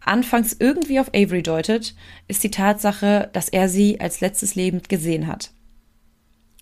[0.00, 1.94] anfangs irgendwie auf Avery deutet,
[2.26, 5.50] ist die Tatsache, dass er sie als letztes lebend gesehen hat.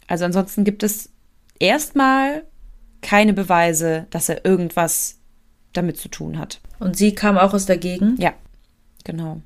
[0.07, 1.11] Also ansonsten gibt es
[1.59, 2.44] erstmal
[3.07, 5.21] keine Beweise, dass er irgendwas
[5.73, 6.61] damit zu tun hat.
[6.81, 8.19] Und sie kam auch aus der Gegend?
[8.19, 8.35] Ja,
[9.05, 9.42] genau.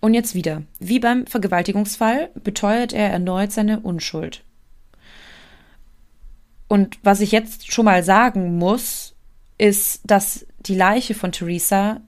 [0.00, 0.62] Und jetzt wieder.
[0.78, 4.44] Wie beim Vergewaltigungsfall beteuert er erneut seine Unschuld.
[6.68, 9.14] Und was ich jetzt schon mal sagen muss,
[9.56, 12.02] ist, dass die Leiche von Theresa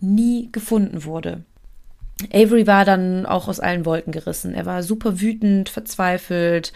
[0.00, 1.44] nie gefunden wurde.
[2.32, 4.54] Avery war dann auch aus allen Wolken gerissen.
[4.54, 6.72] Er war super wütend, verzweifelt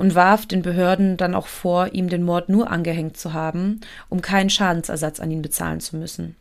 [0.00, 4.22] und warf den Behörden dann auch vor, ihm den Mord nur angehängt zu haben, um
[4.22, 6.36] keinen Schadensersatz an ihn bezahlen zu müssen.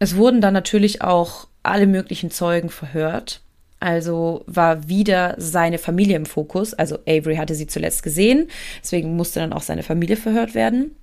[0.00, 3.42] Es wurden dann natürlich auch alle möglichen Zeugen verhört.
[3.78, 6.74] Also war wieder seine Familie im Fokus.
[6.74, 8.48] Also Avery hatte sie zuletzt gesehen,
[8.82, 10.96] deswegen musste dann auch seine Familie verhört werden.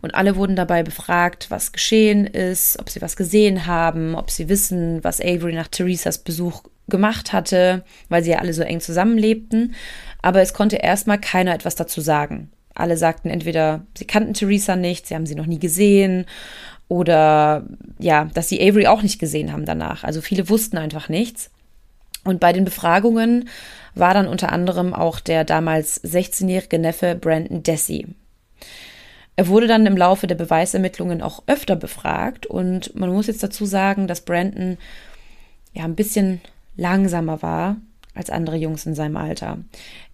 [0.00, 4.48] Und alle wurden dabei befragt, was geschehen ist, ob sie was gesehen haben, ob sie
[4.48, 9.74] wissen, was Avery nach Theresas Besuch gemacht hatte, weil sie ja alle so eng zusammenlebten.
[10.22, 12.50] Aber es konnte erstmal keiner etwas dazu sagen.
[12.74, 16.26] Alle sagten entweder, sie kannten Theresa nicht, sie haben sie noch nie gesehen
[16.88, 17.66] oder
[17.98, 20.04] ja, dass sie Avery auch nicht gesehen haben danach.
[20.04, 21.50] Also viele wussten einfach nichts.
[22.24, 23.48] Und bei den Befragungen
[23.94, 28.06] war dann unter anderem auch der damals 16-jährige Neffe Brandon Dessy.
[29.36, 33.66] Er wurde dann im Laufe der Beweisermittlungen auch öfter befragt und man muss jetzt dazu
[33.66, 34.78] sagen, dass Brandon
[35.72, 36.40] ja ein bisschen
[36.78, 37.76] langsamer war
[38.14, 39.58] als andere Jungs in seinem Alter.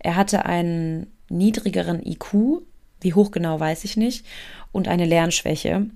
[0.00, 2.62] Er hatte einen niedrigeren IQ,
[3.00, 4.26] wie hoch genau weiß ich nicht,
[4.72, 5.86] und eine Lernschwäche.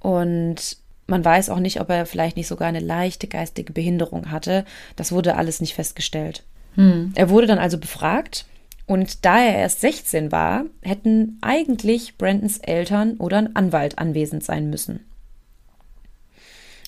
[0.00, 0.76] Und
[1.06, 4.64] man weiß auch nicht, ob er vielleicht nicht sogar eine leichte geistige Behinderung hatte.
[4.96, 6.44] Das wurde alles nicht festgestellt.
[6.76, 7.12] Hm.
[7.14, 8.46] Er wurde dann also befragt
[8.86, 14.70] und da er erst 16 war, hätten eigentlich Brandons Eltern oder ein Anwalt anwesend sein
[14.70, 15.00] müssen.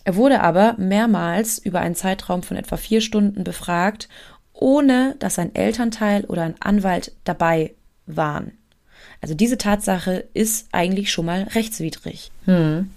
[0.04, 4.08] Er wurde aber mehrmals über einen Zeitraum von etwa vier Stunden befragt,
[4.52, 7.74] ohne dass ein Elternteil oder ein Anwalt dabei
[8.06, 8.52] waren.
[9.20, 12.32] Also diese Tatsache ist eigentlich schon mal rechtswidrig.
[12.44, 12.90] Hm.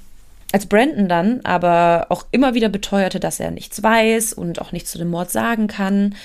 [0.52, 4.92] Als Brandon dann aber auch immer wieder beteuerte, dass er nichts weiß und auch nichts
[4.92, 6.16] zu dem Mord sagen kann,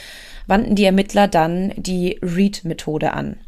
[0.47, 3.39] wandten die Ermittler dann die Read-Methode an.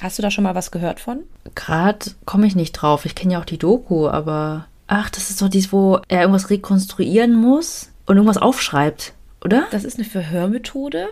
[0.00, 1.24] Hast du da schon mal was gehört von?
[1.54, 3.04] Gerade komme ich nicht drauf.
[3.04, 4.66] Ich kenne ja auch die Doku, aber.
[4.88, 9.12] Ach, das ist doch dies, wo er irgendwas rekonstruieren muss und irgendwas aufschreibt,
[9.44, 9.66] oder?
[9.70, 11.10] Das ist eine Verhörmethode.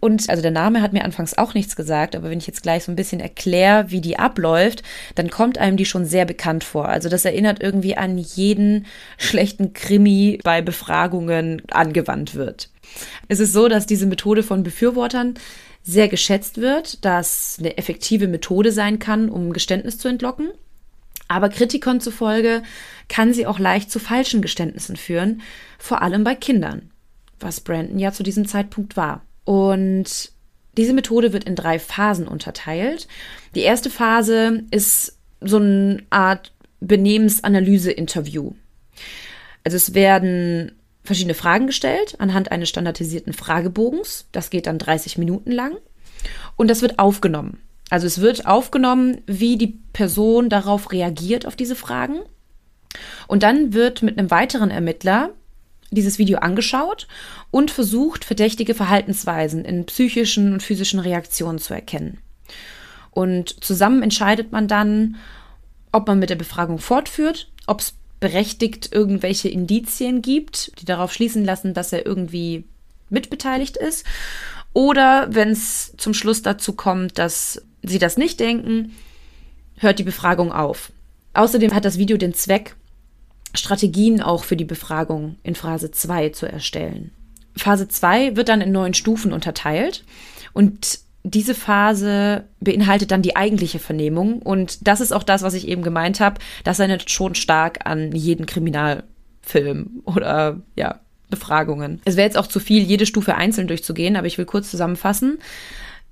[0.00, 2.84] Und also der Name hat mir anfangs auch nichts gesagt, aber wenn ich jetzt gleich
[2.84, 4.82] so ein bisschen erkläre, wie die abläuft,
[5.16, 6.88] dann kommt einem die schon sehr bekannt vor.
[6.88, 8.86] Also das erinnert irgendwie an jeden
[9.18, 12.70] schlechten Krimi bei Befragungen angewandt wird.
[13.28, 15.34] Es ist so, dass diese Methode von Befürwortern
[15.82, 20.48] sehr geschätzt wird, dass eine effektive Methode sein kann, um Geständnis zu entlocken.
[21.30, 22.64] Aber Kritikern zufolge
[23.08, 25.42] kann sie auch leicht zu falschen Geständnissen führen,
[25.78, 26.90] vor allem bei Kindern,
[27.38, 29.22] was Brandon ja zu diesem Zeitpunkt war.
[29.44, 30.32] Und
[30.76, 33.06] diese Methode wird in drei Phasen unterteilt.
[33.54, 38.54] Die erste Phase ist so eine Art Benehmensanalyse-Interview.
[39.62, 40.72] Also es werden
[41.04, 44.26] verschiedene Fragen gestellt anhand eines standardisierten Fragebogens.
[44.32, 45.76] Das geht dann 30 Minuten lang.
[46.56, 47.60] Und das wird aufgenommen.
[47.90, 52.20] Also es wird aufgenommen, wie die Person darauf reagiert, auf diese Fragen.
[53.26, 55.30] Und dann wird mit einem weiteren Ermittler
[55.90, 57.08] dieses Video angeschaut
[57.50, 62.18] und versucht, verdächtige Verhaltensweisen in psychischen und physischen Reaktionen zu erkennen.
[63.10, 65.16] Und zusammen entscheidet man dann,
[65.90, 71.44] ob man mit der Befragung fortführt, ob es berechtigt irgendwelche Indizien gibt, die darauf schließen
[71.44, 72.64] lassen, dass er irgendwie
[73.08, 74.06] mitbeteiligt ist.
[74.72, 78.92] Oder wenn es zum Schluss dazu kommt, dass sie das nicht denken,
[79.78, 80.92] hört die Befragung auf.
[81.34, 82.76] Außerdem hat das Video den Zweck,
[83.54, 87.10] Strategien auch für die Befragung in Phase 2 zu erstellen.
[87.56, 90.04] Phase 2 wird dann in neun Stufen unterteilt
[90.52, 94.40] und diese Phase beinhaltet dann die eigentliche Vernehmung.
[94.40, 96.40] Und das ist auch das, was ich eben gemeint habe.
[96.64, 102.00] Das erinnert schon stark an jeden Kriminalfilm oder ja, Befragungen.
[102.04, 105.38] Es wäre jetzt auch zu viel, jede Stufe einzeln durchzugehen, aber ich will kurz zusammenfassen.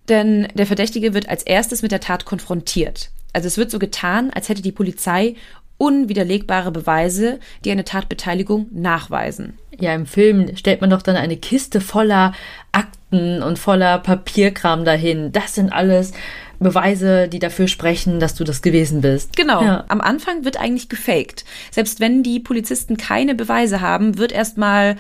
[0.09, 3.11] Denn der Verdächtige wird als erstes mit der Tat konfrontiert.
[3.33, 5.35] Also es wird so getan, als hätte die Polizei
[5.77, 9.59] unwiderlegbare Beweise, die eine Tatbeteiligung nachweisen.
[9.79, 12.33] Ja, im Film stellt man doch dann eine Kiste voller
[12.73, 15.31] Akten und voller Papierkram dahin.
[15.31, 16.13] Das sind alles
[16.59, 19.37] Beweise, die dafür sprechen, dass du das gewesen bist.
[19.37, 19.63] Genau.
[19.63, 19.85] Ja.
[19.87, 21.45] Am Anfang wird eigentlich gefaked.
[21.71, 24.97] Selbst wenn die Polizisten keine Beweise haben, wird erstmal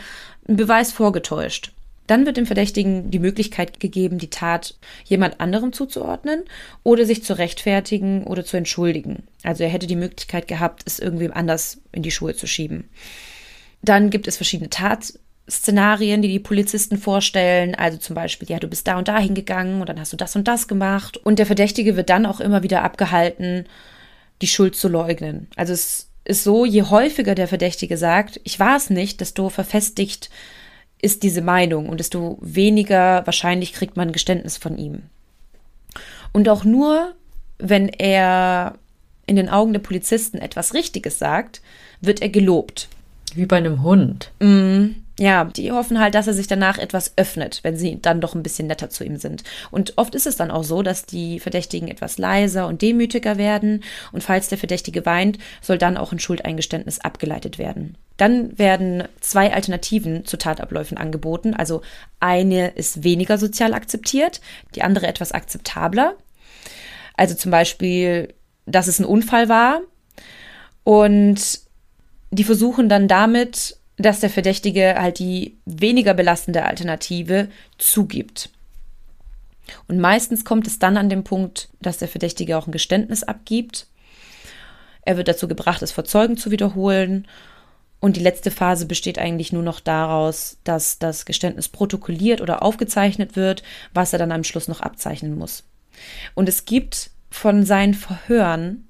[0.48, 1.72] ein Beweis vorgetäuscht.
[2.08, 6.42] Dann wird dem Verdächtigen die Möglichkeit gegeben, die Tat jemand anderem zuzuordnen
[6.82, 9.24] oder sich zu rechtfertigen oder zu entschuldigen.
[9.44, 12.88] Also er hätte die Möglichkeit gehabt, es irgendwem anders in die Schuhe zu schieben.
[13.82, 17.74] Dann gibt es verschiedene Tatszenarien, die die Polizisten vorstellen.
[17.74, 20.34] Also zum Beispiel, ja, du bist da und da hingegangen und dann hast du das
[20.34, 21.18] und das gemacht.
[21.18, 23.66] Und der Verdächtige wird dann auch immer wieder abgehalten,
[24.40, 25.48] die Schuld zu leugnen.
[25.56, 30.30] Also es ist so, je häufiger der Verdächtige sagt, ich war es nicht, desto verfestigt
[31.00, 35.02] ist diese Meinung und desto weniger wahrscheinlich kriegt man Geständnis von ihm.
[36.32, 37.14] Und auch nur,
[37.58, 38.74] wenn er
[39.26, 41.60] in den Augen der Polizisten etwas Richtiges sagt,
[42.00, 42.88] wird er gelobt.
[43.34, 44.32] Wie bei einem Hund.
[44.40, 48.36] Mm, ja, die hoffen halt, dass er sich danach etwas öffnet, wenn sie dann doch
[48.36, 49.42] ein bisschen netter zu ihm sind.
[49.72, 53.82] Und oft ist es dann auch so, dass die Verdächtigen etwas leiser und demütiger werden.
[54.12, 57.96] Und falls der Verdächtige weint, soll dann auch ein Schuldeingeständnis abgeleitet werden.
[58.16, 61.52] Dann werden zwei Alternativen zu Tatabläufen angeboten.
[61.52, 61.82] Also
[62.20, 64.40] eine ist weniger sozial akzeptiert,
[64.76, 66.14] die andere etwas akzeptabler.
[67.16, 68.34] Also zum Beispiel,
[68.66, 69.80] dass es ein Unfall war.
[70.84, 71.60] Und
[72.30, 78.50] die versuchen dann damit dass der Verdächtige halt die weniger belastende Alternative zugibt.
[79.86, 83.86] Und meistens kommt es dann an den Punkt, dass der Verdächtige auch ein Geständnis abgibt.
[85.02, 87.26] Er wird dazu gebracht, es vor Zeugen zu wiederholen.
[88.00, 93.34] Und die letzte Phase besteht eigentlich nur noch daraus, dass das Geständnis protokolliert oder aufgezeichnet
[93.34, 95.64] wird, was er dann am Schluss noch abzeichnen muss.
[96.34, 98.87] Und es gibt von seinen Verhören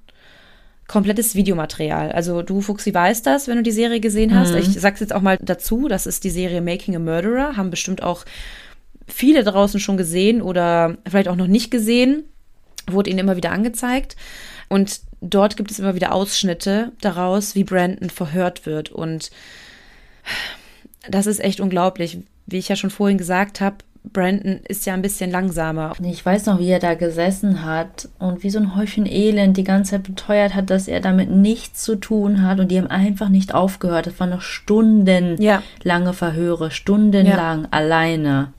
[0.89, 2.11] komplettes Videomaterial.
[2.11, 4.51] Also du, Fuxi, weißt das, wenn du die Serie gesehen hast.
[4.51, 4.57] Mhm.
[4.57, 8.03] Ich sag's jetzt auch mal dazu, das ist die Serie Making a Murderer, haben bestimmt
[8.03, 8.25] auch
[9.07, 12.23] viele draußen schon gesehen oder vielleicht auch noch nicht gesehen,
[12.87, 14.15] wurde ihnen immer wieder angezeigt.
[14.67, 18.91] Und dort gibt es immer wieder Ausschnitte daraus, wie Brandon verhört wird.
[18.91, 19.29] Und
[21.07, 22.17] das ist echt unglaublich.
[22.47, 23.77] Wie ich ja schon vorhin gesagt habe,
[24.11, 25.93] Brandon ist ja ein bisschen langsamer.
[26.01, 29.63] Ich weiß noch, wie er da gesessen hat und wie so ein Häufchen Elend die
[29.63, 33.29] ganze Zeit beteuert hat, dass er damit nichts zu tun hat und die haben einfach
[33.29, 34.07] nicht aufgehört.
[34.07, 36.13] Das waren noch stundenlange ja.
[36.13, 37.67] Verhöre, stundenlang ja.
[37.71, 38.53] alleine.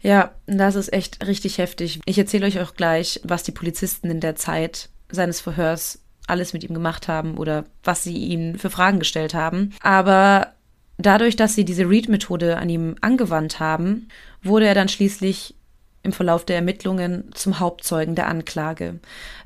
[0.00, 2.00] Ja, das ist echt richtig heftig.
[2.04, 6.64] Ich erzähle euch auch gleich, was die Polizisten in der Zeit seines Verhörs alles mit
[6.64, 9.72] ihm gemacht haben oder was sie ihm für Fragen gestellt haben.
[9.80, 10.52] Aber
[10.98, 14.08] Dadurch, dass sie diese Read-Methode an ihm angewandt haben,
[14.42, 15.54] wurde er dann schließlich
[16.02, 19.00] im Verlauf der Ermittlungen zum Hauptzeugen der Anklage.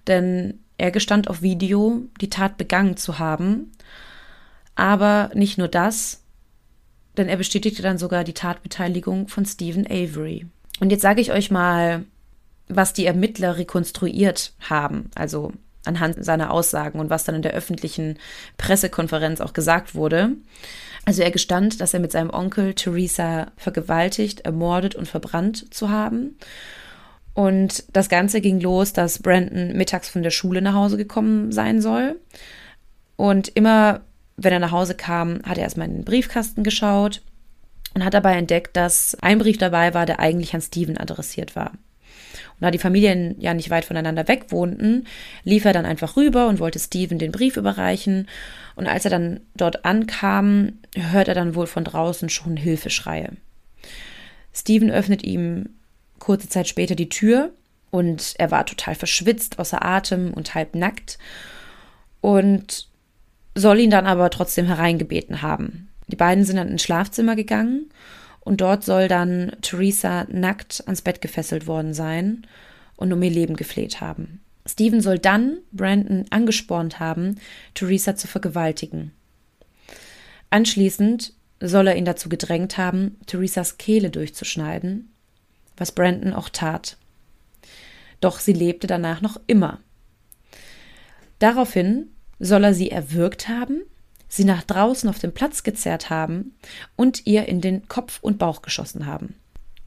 [0.06, 3.72] Denn er gestand auf Video, die Tat begangen zu haben.
[4.76, 6.22] Aber nicht nur das,
[7.16, 10.46] denn er bestätigte dann sogar die Tatbeteiligung von Stephen Avery.
[10.80, 12.04] Und jetzt sage ich euch mal,
[12.68, 15.52] was die Ermittler rekonstruiert haben, also
[15.84, 18.18] anhand seiner Aussagen und was dann in der öffentlichen
[18.56, 20.32] Pressekonferenz auch gesagt wurde.
[21.04, 26.36] Also er gestand, dass er mit seinem Onkel Theresa vergewaltigt, ermordet und verbrannt zu haben.
[27.32, 31.80] Und das Ganze ging los, dass Brandon mittags von der Schule nach Hause gekommen sein
[31.80, 32.20] soll.
[33.16, 34.02] Und immer,
[34.36, 37.22] wenn er nach Hause kam, hat er erstmal in den Briefkasten geschaut
[37.94, 41.72] und hat dabei entdeckt, dass ein Brief dabei war, der eigentlich an Steven adressiert war.
[42.60, 45.06] Da die Familien ja nicht weit voneinander weg wohnten,
[45.44, 48.28] lief er dann einfach rüber und wollte Steven den Brief überreichen.
[48.76, 53.30] Und als er dann dort ankam, hört er dann wohl von draußen schon Hilfeschreie.
[54.52, 55.70] Steven öffnet ihm
[56.18, 57.50] kurze Zeit später die Tür
[57.90, 61.18] und er war total verschwitzt, außer Atem und halb nackt
[62.20, 62.88] und
[63.54, 65.88] soll ihn dann aber trotzdem hereingebeten haben.
[66.08, 67.90] Die beiden sind dann ins Schlafzimmer gegangen
[68.40, 72.46] und dort soll dann Theresa nackt ans Bett gefesselt worden sein
[72.96, 74.40] und um ihr Leben gefleht haben.
[74.66, 77.40] Stephen soll dann Brandon angespornt haben,
[77.74, 79.12] Theresa zu vergewaltigen.
[80.50, 85.10] Anschließend soll er ihn dazu gedrängt haben, Theresas Kehle durchzuschneiden,
[85.76, 86.96] was Brandon auch tat.
[88.20, 89.80] Doch sie lebte danach noch immer.
[91.38, 93.82] Daraufhin soll er sie erwürgt haben,
[94.30, 96.54] sie nach draußen auf den Platz gezerrt haben
[96.96, 99.34] und ihr in den Kopf und Bauch geschossen haben.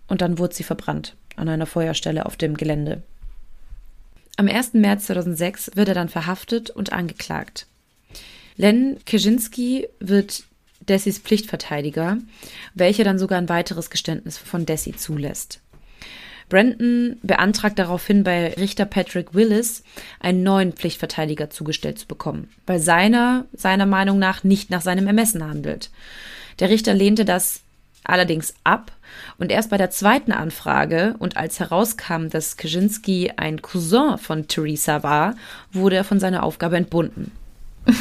[0.07, 3.01] Und dann wurde sie verbrannt an einer Feuerstelle auf dem Gelände.
[4.37, 4.73] Am 1.
[4.73, 7.65] März 2006 wird er dann verhaftet und angeklagt.
[8.55, 10.43] Len Kaczynski wird
[10.81, 12.17] Dessys Pflichtverteidiger,
[12.73, 15.62] welcher dann sogar ein weiteres Geständnis von Dessy zulässt.
[16.49, 19.83] Brandon beantragt daraufhin bei Richter Patrick Willis,
[20.19, 25.43] einen neuen Pflichtverteidiger zugestellt zu bekommen, weil seiner, seiner Meinung nach, nicht nach seinem Ermessen
[25.43, 25.89] handelt.
[26.59, 27.61] Der Richter lehnte das
[28.03, 28.91] allerdings ab
[29.37, 35.03] und erst bei der zweiten Anfrage und als herauskam, dass Kaczynski ein Cousin von Theresa
[35.03, 35.35] war,
[35.71, 37.31] wurde er von seiner Aufgabe entbunden.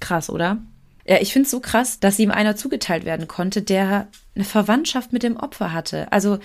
[0.00, 0.58] krass, oder?
[1.06, 5.12] Ja, ich finde es so krass, dass ihm einer zugeteilt werden konnte, der eine Verwandtschaft
[5.12, 6.10] mit dem Opfer hatte.
[6.12, 6.38] Also,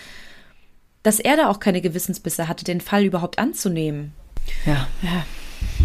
[1.08, 4.12] dass er da auch keine Gewissensbisse hatte, den Fall überhaupt anzunehmen.
[4.66, 4.90] Ja.
[5.02, 5.26] Ja,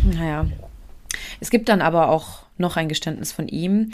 [0.03, 0.49] naja.
[1.39, 3.93] Es gibt dann aber auch noch ein Geständnis von ihm,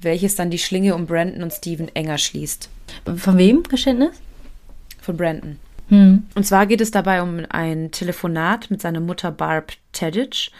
[0.00, 2.68] welches dann die Schlinge um Brandon und Steven enger schließt.
[3.04, 4.16] Von wem Geständnis?
[5.00, 5.60] Von Brandon.
[5.90, 6.24] Hm.
[6.34, 10.50] Und zwar geht es dabei um ein Telefonat mit seiner Mutter Barb Tedich.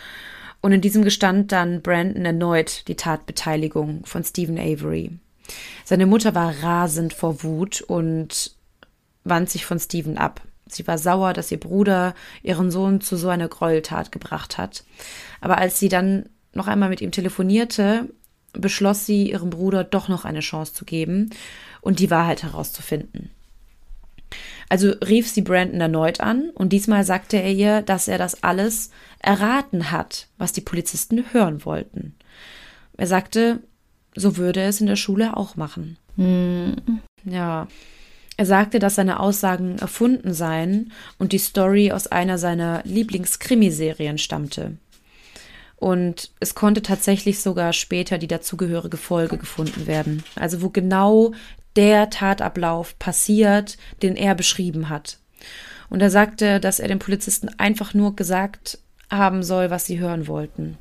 [0.60, 5.10] Und in diesem gestand dann Brandon erneut die Tatbeteiligung von Stephen Avery.
[5.84, 8.53] Seine Mutter war rasend vor Wut und
[9.24, 10.42] wand sich von Stephen ab.
[10.66, 14.84] Sie war sauer, dass ihr Bruder ihren Sohn zu so einer Gräueltat gebracht hat.
[15.40, 18.08] Aber als sie dann noch einmal mit ihm telefonierte,
[18.52, 21.30] beschloss sie, ihrem Bruder doch noch eine Chance zu geben
[21.80, 23.30] und die Wahrheit herauszufinden.
[24.68, 28.90] Also rief sie Brandon erneut an und diesmal sagte er ihr, dass er das alles
[29.18, 32.14] erraten hat, was die Polizisten hören wollten.
[32.96, 33.60] Er sagte,
[34.14, 35.98] so würde er es in der Schule auch machen.
[36.16, 36.76] Hm.
[37.24, 37.68] Ja.
[38.36, 44.76] Er sagte, dass seine Aussagen erfunden seien und die Story aus einer seiner Lieblingskrimiserien stammte.
[45.76, 50.24] Und es konnte tatsächlich sogar später die dazugehörige Folge gefunden werden.
[50.34, 51.32] Also wo genau
[51.76, 55.18] der Tatablauf passiert, den er beschrieben hat.
[55.90, 58.78] Und er sagte, dass er den Polizisten einfach nur gesagt
[59.10, 60.78] haben soll, was sie hören wollten.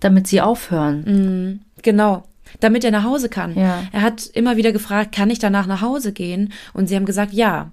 [0.00, 1.04] Damit sie aufhören.
[1.04, 2.27] Mhm, genau.
[2.60, 3.56] Damit er nach Hause kann.
[3.56, 3.84] Ja.
[3.92, 6.52] Er hat immer wieder gefragt, kann ich danach nach Hause gehen?
[6.72, 7.72] Und sie haben gesagt, ja.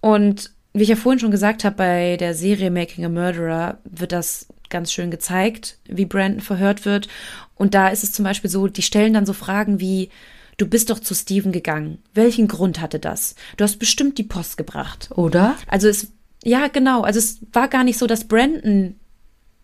[0.00, 4.12] Und wie ich ja vorhin schon gesagt habe, bei der Serie Making a Murderer wird
[4.12, 7.08] das ganz schön gezeigt, wie Brandon verhört wird.
[7.54, 10.08] Und da ist es zum Beispiel so, die stellen dann so Fragen wie,
[10.56, 11.98] du bist doch zu Steven gegangen.
[12.14, 13.34] Welchen Grund hatte das?
[13.56, 15.10] Du hast bestimmt die Post gebracht.
[15.14, 15.56] Oder?
[15.66, 16.08] Also es,
[16.42, 17.02] ja, genau.
[17.02, 18.96] Also es war gar nicht so, dass Brandon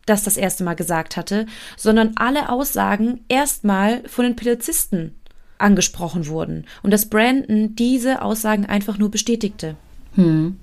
[0.08, 1.46] das das erste Mal gesagt hatte,
[1.76, 5.14] sondern alle Aussagen erstmal von den Polizisten
[5.58, 9.76] angesprochen wurden und dass Brandon diese Aussagen einfach nur bestätigte.
[10.14, 10.58] Hm.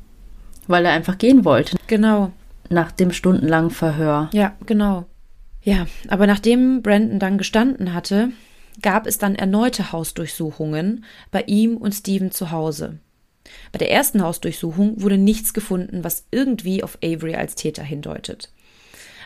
[0.67, 1.77] Weil er einfach gehen wollte.
[1.87, 2.31] Genau.
[2.69, 4.29] Nach dem stundenlangen Verhör.
[4.33, 5.05] Ja, genau.
[5.61, 8.29] Ja, aber nachdem Brandon dann gestanden hatte,
[8.81, 12.99] gab es dann erneute Hausdurchsuchungen bei ihm und Steven zu Hause.
[13.71, 18.51] Bei der ersten Hausdurchsuchung wurde nichts gefunden, was irgendwie auf Avery als Täter hindeutet.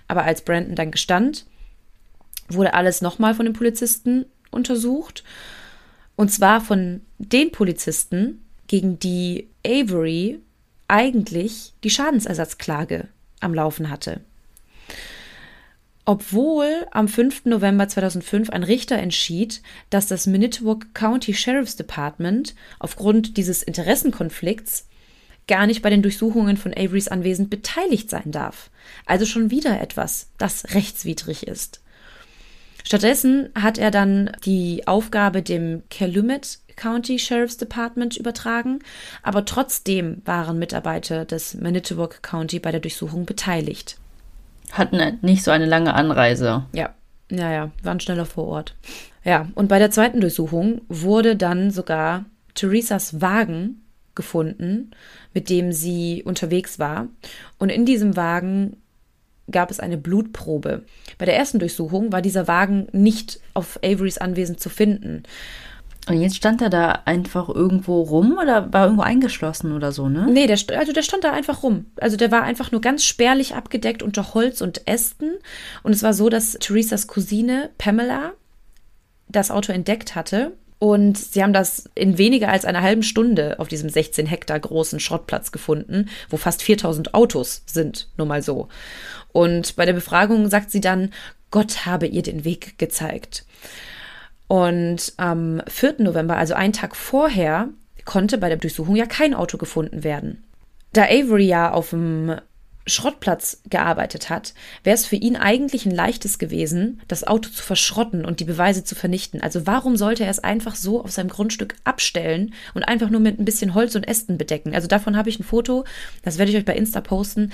[0.09, 1.45] Aber als Brandon dann gestand,
[2.49, 5.23] wurde alles nochmal von den Polizisten untersucht.
[6.17, 10.39] Und zwar von den Polizisten, gegen die Avery
[10.87, 13.07] eigentlich die Schadensersatzklage
[13.39, 14.21] am Laufen hatte.
[16.05, 17.45] Obwohl am 5.
[17.45, 24.88] November 2005 ein Richter entschied, dass das Manitowoc County Sheriff's Department aufgrund dieses Interessenkonflikts
[25.49, 28.69] gar nicht bei den Durchsuchungen von Averys Anwesen beteiligt sein darf.
[29.05, 31.81] Also schon wieder etwas, das rechtswidrig ist.
[32.85, 38.79] Stattdessen hat er dann die Aufgabe dem Calumet County Sheriff's Department übertragen,
[39.21, 43.97] aber trotzdem waren Mitarbeiter des Manitowoc County bei der Durchsuchung beteiligt.
[44.71, 46.65] Hatten nicht so eine lange Anreise.
[46.73, 46.93] Ja,
[47.29, 48.75] ja, ja, waren schneller vor Ort.
[49.25, 52.25] Ja, und bei der zweiten Durchsuchung wurde dann sogar
[52.55, 53.81] Theresas Wagen
[54.19, 54.91] gefunden,
[55.33, 57.07] mit dem sie unterwegs war.
[57.57, 58.75] Und in diesem Wagen
[59.49, 60.83] gab es eine Blutprobe.
[61.17, 65.23] Bei der ersten Durchsuchung war dieser Wagen nicht auf Averys Anwesen zu finden.
[66.09, 70.27] Und jetzt stand er da einfach irgendwo rum oder war irgendwo eingeschlossen oder so, ne?
[70.29, 71.85] Nee, der, also der stand da einfach rum.
[72.01, 75.31] Also der war einfach nur ganz spärlich abgedeckt unter Holz und Ästen.
[75.83, 78.33] Und es war so, dass Theresas Cousine Pamela
[79.29, 80.53] das Auto entdeckt hatte.
[80.79, 85.01] Und sie haben das in weniger als einer halben Stunde auf diesem 16 Hektar großen
[85.01, 88.69] Schrottplatz gefunden, wo fast 4000 Autos sind, nur mal so.
[89.33, 91.11] Und bei der Befragung sagt sie dann,
[91.51, 93.45] Gott habe ihr den Weg gezeigt.
[94.47, 95.95] Und am 4.
[95.99, 97.69] November, also einen Tag vorher,
[98.05, 100.43] konnte bei der Durchsuchung ja kein Auto gefunden werden.
[100.93, 102.35] Da Avery ja auf dem
[102.89, 108.25] Schrottplatz gearbeitet hat, wäre es für ihn eigentlich ein leichtes gewesen, das Auto zu verschrotten
[108.25, 109.41] und die Beweise zu vernichten.
[109.41, 113.39] Also warum sollte er es einfach so auf seinem Grundstück abstellen und einfach nur mit
[113.39, 114.75] ein bisschen Holz und Ästen bedecken?
[114.75, 115.85] Also davon habe ich ein Foto,
[116.23, 117.51] das werde ich euch bei Insta posten.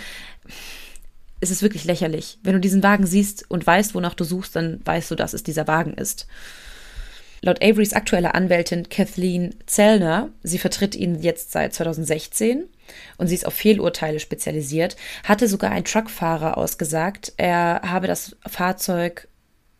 [1.42, 2.40] Es ist wirklich lächerlich.
[2.44, 5.44] Wenn du diesen Wagen siehst und weißt, wonach du suchst, dann weißt du, dass es
[5.44, 6.28] dieser Wagen ist.
[7.42, 12.64] Laut Averys aktueller Anwältin Kathleen Zellner, sie vertritt ihn jetzt seit 2016
[13.18, 19.28] und sie ist auf Fehlurteile spezialisiert, hatte sogar ein Truckfahrer ausgesagt, er habe das Fahrzeug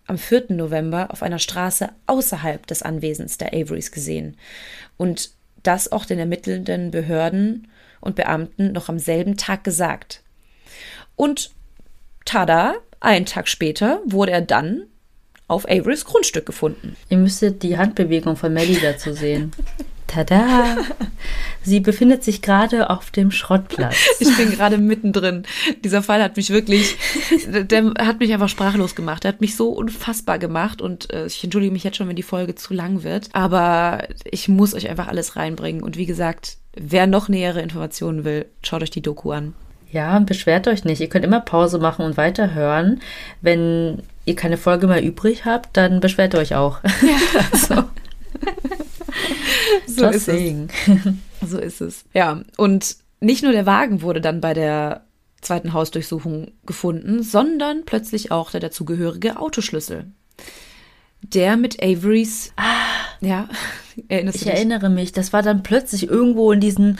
[0.08, 0.46] am 4.
[0.50, 4.38] November auf einer Straße außerhalb des Anwesens der Averys gesehen.
[4.98, 5.32] Und
[5.64, 7.68] das auch den ermittelnden Behörden
[8.02, 10.22] und Beamten noch am selben Tag gesagt.
[11.16, 11.52] Und
[12.24, 14.84] tada, einen Tag später wurde er dann
[15.48, 16.96] auf Averys Grundstück gefunden.
[17.10, 19.52] Ihr müsstet die Handbewegung von Melly dazu sehen.
[20.08, 20.78] Tada!
[21.64, 23.96] Sie befindet sich gerade auf dem Schrottplatz.
[24.20, 25.44] Ich bin gerade mittendrin.
[25.84, 26.98] Dieser Fall hat mich wirklich,
[27.48, 29.24] der hat mich einfach sprachlos gemacht.
[29.24, 32.24] Der hat mich so unfassbar gemacht und äh, ich entschuldige mich jetzt schon, wenn die
[32.24, 33.30] Folge zu lang wird.
[33.34, 35.84] Aber ich muss euch einfach alles reinbringen.
[35.84, 39.54] Und wie gesagt, wer noch nähere Informationen will, schaut euch die Doku an.
[39.92, 41.02] Ja, beschwert euch nicht.
[41.02, 43.02] Ihr könnt immer Pause machen und weiterhören.
[43.42, 46.80] Wenn ihr keine Folge mehr übrig habt, dann beschwert euch auch.
[46.84, 47.58] Ja.
[47.58, 47.84] so.
[49.88, 50.68] so ist es.
[51.46, 52.06] So ist es.
[52.14, 55.06] Ja, und nicht nur der Wagen wurde dann bei der
[55.42, 60.06] zweiten Hausdurchsuchung gefunden, sondern plötzlich auch der dazugehörige Autoschlüssel.
[61.22, 62.52] Der mit Averys.
[62.56, 62.64] Ah,
[63.22, 63.48] ja,
[64.08, 64.56] erinnerst ich du dich?
[64.56, 65.12] erinnere mich.
[65.12, 66.98] Das war dann plötzlich irgendwo in diesen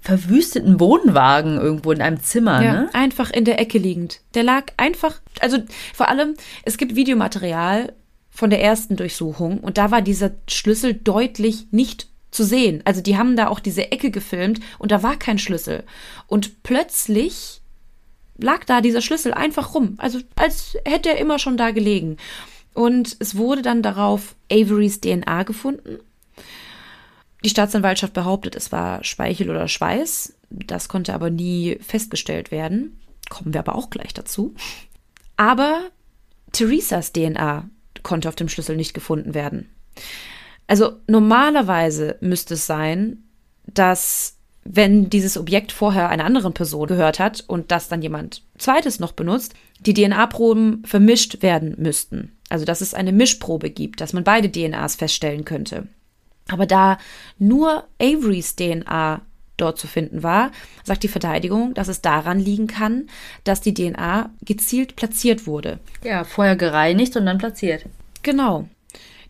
[0.00, 2.90] verwüsteten Wohnwagen irgendwo in einem Zimmer, ja, ne?
[2.94, 4.20] Einfach in der Ecke liegend.
[4.34, 5.58] Der lag einfach, also
[5.92, 6.34] vor allem,
[6.64, 7.92] es gibt Videomaterial
[8.30, 12.82] von der ersten Durchsuchung und da war dieser Schlüssel deutlich nicht zu sehen.
[12.84, 15.84] Also die haben da auch diese Ecke gefilmt und da war kein Schlüssel.
[16.26, 17.60] Und plötzlich
[18.38, 19.94] lag da dieser Schlüssel einfach rum.
[19.98, 22.16] Also als hätte er immer schon da gelegen.
[22.72, 25.98] Und es wurde dann darauf Averys DNA gefunden.
[27.44, 30.34] Die Staatsanwaltschaft behauptet, es war Speichel oder Schweiß.
[30.50, 33.00] Das konnte aber nie festgestellt werden.
[33.28, 34.54] Kommen wir aber auch gleich dazu.
[35.36, 35.80] Aber
[36.52, 37.68] Theresas DNA
[38.02, 39.68] konnte auf dem Schlüssel nicht gefunden werden.
[40.66, 43.24] Also normalerweise müsste es sein,
[43.66, 49.00] dass wenn dieses Objekt vorher einer anderen Person gehört hat und das dann jemand zweites
[49.00, 52.36] noch benutzt, die DNA-Proben vermischt werden müssten.
[52.50, 55.88] Also dass es eine Mischprobe gibt, dass man beide DNAs feststellen könnte.
[56.48, 56.98] Aber da
[57.38, 59.22] nur Averys DNA
[59.60, 60.50] dort zu finden war,
[60.84, 63.08] sagt die Verteidigung, dass es daran liegen kann,
[63.44, 65.78] dass die DNA gezielt platziert wurde.
[66.02, 67.84] Ja, vorher gereinigt und dann platziert.
[68.22, 68.68] Genau.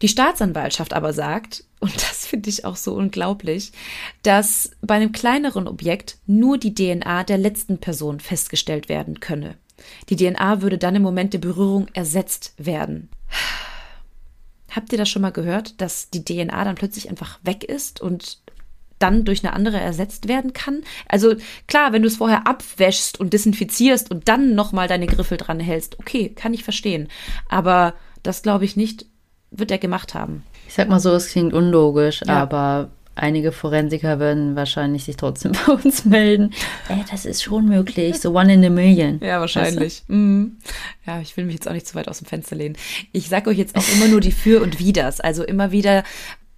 [0.03, 3.73] Die Staatsanwaltschaft aber sagt, und das finde ich auch so unglaublich,
[4.23, 9.57] dass bei einem kleineren Objekt nur die DNA der letzten Person festgestellt werden könne.
[10.09, 13.09] Die DNA würde dann im Moment der Berührung ersetzt werden.
[14.71, 18.39] Habt ihr das schon mal gehört, dass die DNA dann plötzlich einfach weg ist und
[19.01, 20.83] dann durch eine andere ersetzt werden kann?
[21.09, 21.35] Also
[21.67, 25.99] klar, wenn du es vorher abwäschst und desinfizierst und dann nochmal deine Griffel dran hältst,
[25.99, 27.09] okay, kann ich verstehen.
[27.49, 29.07] Aber das glaube ich nicht,
[29.51, 30.45] wird er gemacht haben.
[30.69, 32.41] Ich sag mal so, es klingt unlogisch, ja.
[32.41, 32.91] aber
[33.21, 36.53] einige Forensiker würden wahrscheinlich sich trotzdem bei uns melden.
[36.89, 38.21] Ey, das ist schon möglich.
[38.21, 39.21] So one in a million.
[39.23, 40.01] Ja, wahrscheinlich.
[40.01, 40.15] Weißt du?
[40.15, 40.59] mhm.
[41.07, 42.77] Ja, ich will mich jetzt auch nicht zu weit aus dem Fenster lehnen.
[43.13, 45.21] Ich sage euch jetzt auch immer nur die Für und Widers.
[45.21, 46.05] Also immer wieder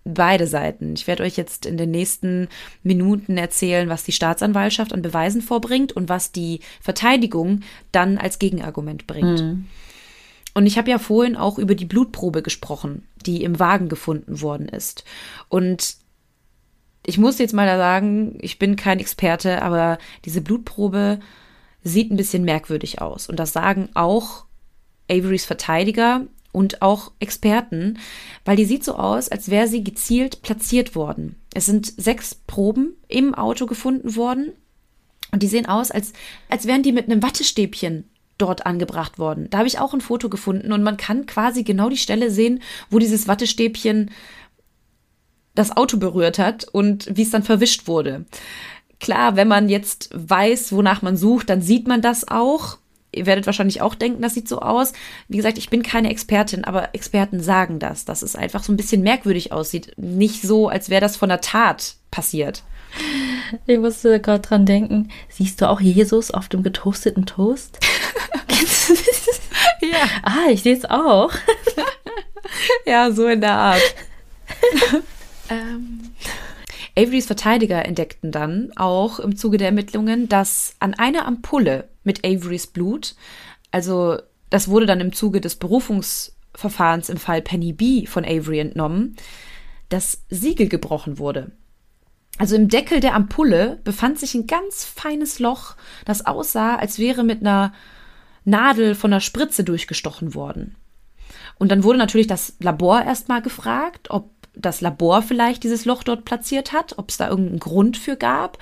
[0.05, 0.95] beide Seiten.
[0.95, 2.49] Ich werde euch jetzt in den nächsten
[2.83, 7.61] Minuten erzählen, was die Staatsanwaltschaft an Beweisen vorbringt und was die Verteidigung
[7.93, 9.41] dann als Gegenargument bringt.
[9.41, 9.67] Mhm.
[10.55, 14.69] Und ich habe ja vorhin auch über die Blutprobe gesprochen, die im Wagen gefunden worden
[14.69, 15.05] ist.
[15.49, 15.97] Und
[17.07, 21.21] ich muss jetzt mal da sagen, ich bin kein Experte, aber diese Blutprobe
[21.83, 23.29] sieht ein bisschen merkwürdig aus.
[23.29, 24.45] Und das sagen auch
[25.11, 27.99] Averys Verteidiger und auch Experten,
[28.45, 31.37] weil die sieht so aus, als wäre sie gezielt platziert worden.
[31.55, 34.53] Es sind sechs Proben im Auto gefunden worden
[35.33, 36.13] und die sehen aus, als,
[36.49, 38.05] als wären die mit einem Wattestäbchen
[38.39, 39.49] dort angebracht worden.
[39.51, 42.63] Da habe ich auch ein Foto gefunden und man kann quasi genau die Stelle sehen,
[42.91, 44.11] wo dieses Wattestäbchen
[45.55, 48.25] das Auto berührt hat und wie es dann verwischt wurde.
[49.01, 52.79] Klar, wenn man jetzt weiß, wonach man sucht, dann sieht man das auch.
[53.15, 54.95] Ihr werdet wahrscheinlich auch denken, das sieht so aus.
[55.29, 58.77] Wie gesagt, ich bin keine Expertin, aber Experten sagen das, dass es einfach so ein
[58.77, 59.93] bisschen merkwürdig aussieht.
[59.97, 62.63] Nicht so, als wäre das von der Tat passiert.
[63.67, 65.11] Ich musste gerade dran denken.
[65.29, 67.79] Siehst du auch Jesus auf dem getoasteten Toast?
[69.81, 70.09] ja.
[70.23, 71.33] Ah, ich sehe es auch.
[72.87, 73.95] ja, so in der Art.
[75.51, 76.13] ähm.
[76.95, 82.67] Averys Verteidiger entdeckten dann auch im Zuge der Ermittlungen, dass an einer Ampulle mit Averys
[82.67, 83.15] Blut,
[83.71, 84.19] also
[84.51, 89.17] das wurde dann im Zuge des Berufungsverfahrens im Fall Penny B von Avery entnommen,
[89.89, 91.53] das Siegel gebrochen wurde.
[92.39, 97.25] Also im Deckel der Ampulle befand sich ein ganz feines Loch, das aussah, als wäre
[97.25, 97.73] mit einer
[98.45, 100.77] Nadel von einer Spritze durchgestochen worden.
[101.59, 106.25] Und dann wurde natürlich das Labor erstmal gefragt, ob das Labor vielleicht dieses Loch dort
[106.25, 108.59] platziert hat, ob es da irgendeinen Grund für gab.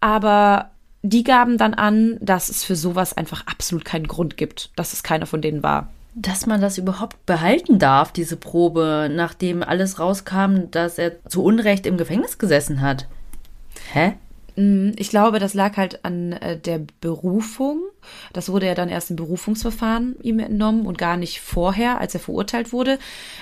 [0.00, 0.70] Aber
[1.02, 5.02] die gaben dann an, dass es für sowas einfach absolut keinen Grund gibt, dass es
[5.02, 5.90] keiner von denen war.
[6.20, 11.86] dass man das überhaupt behalten darf, diese Probe, nachdem alles rauskam, dass er zu Unrecht
[11.86, 13.06] im Gefängnis gesessen hat.
[13.92, 14.14] Hä?
[14.58, 17.80] Mm, ich glaube, das lag halt an äh, der Berufung.
[18.32, 22.20] Das wurde ja dann erst im Berufungsverfahren ihm entnommen und gar nicht vorher, als er
[22.20, 22.98] verurteilt wurde.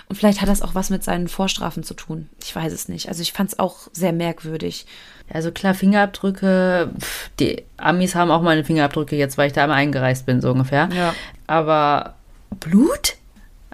[0.09, 2.29] Und vielleicht hat das auch was mit seinen Vorstrafen zu tun.
[2.43, 3.09] Ich weiß es nicht.
[3.09, 4.85] Also ich fand es auch sehr merkwürdig.
[5.33, 9.79] Also klar, Fingerabdrücke, pff, die Amis haben auch meine Fingerabdrücke jetzt, weil ich da einmal
[9.79, 10.91] eingereist bin, so ungefähr.
[10.95, 11.15] Ja.
[11.47, 12.17] Aber
[12.61, 13.15] Blut?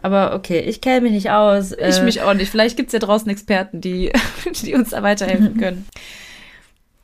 [0.01, 1.73] Aber okay, ich kenne mich nicht aus.
[1.73, 2.51] Ich äh, mich auch nicht.
[2.51, 4.13] Vielleicht gibt es ja draußen Experten, die,
[4.63, 5.87] die uns da weiterhelfen können.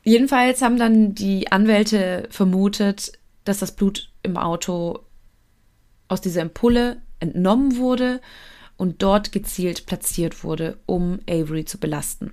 [0.09, 3.11] Jedenfalls haben dann die Anwälte vermutet,
[3.43, 5.01] dass das Blut im Auto
[6.07, 8.19] aus dieser Ampulle entnommen wurde
[8.75, 12.31] und dort gezielt platziert wurde, um Avery zu belasten.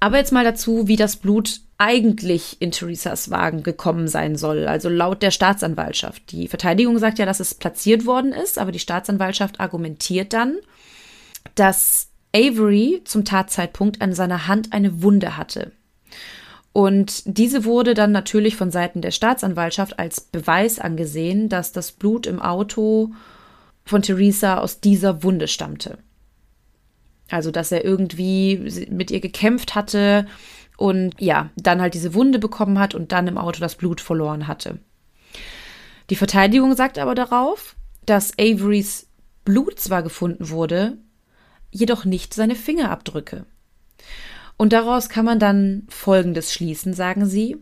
[0.00, 4.88] Aber jetzt mal dazu, wie das Blut eigentlich in Theresas Wagen gekommen sein soll, also
[4.88, 6.32] laut der Staatsanwaltschaft.
[6.32, 10.56] Die Verteidigung sagt ja, dass es platziert worden ist, aber die Staatsanwaltschaft argumentiert dann,
[11.54, 15.72] dass Avery zum Tatzeitpunkt an seiner Hand eine Wunde hatte.
[16.72, 22.26] Und diese wurde dann natürlich von Seiten der Staatsanwaltschaft als Beweis angesehen, dass das Blut
[22.26, 23.12] im Auto
[23.84, 25.98] von Theresa aus dieser Wunde stammte.
[27.30, 30.26] Also, dass er irgendwie mit ihr gekämpft hatte
[30.76, 34.46] und ja, dann halt diese Wunde bekommen hat und dann im Auto das Blut verloren
[34.46, 34.78] hatte.
[36.10, 39.06] Die Verteidigung sagt aber darauf, dass Averys
[39.44, 40.98] Blut zwar gefunden wurde,
[41.70, 43.46] jedoch nicht seine Fingerabdrücke.
[44.62, 47.56] Und daraus kann man dann Folgendes schließen, sagen sie.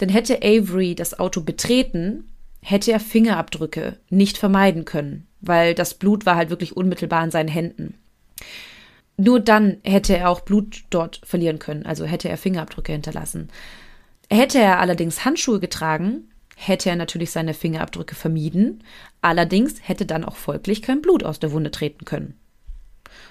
[0.00, 2.30] Denn hätte Avery das Auto betreten,
[2.62, 7.48] hätte er Fingerabdrücke nicht vermeiden können, weil das Blut war halt wirklich unmittelbar in seinen
[7.48, 7.94] Händen.
[9.16, 13.48] Nur dann hätte er auch Blut dort verlieren können, also hätte er Fingerabdrücke hinterlassen.
[14.30, 18.84] Hätte er allerdings Handschuhe getragen, hätte er natürlich seine Fingerabdrücke vermieden,
[19.22, 22.38] allerdings hätte dann auch folglich kein Blut aus der Wunde treten können.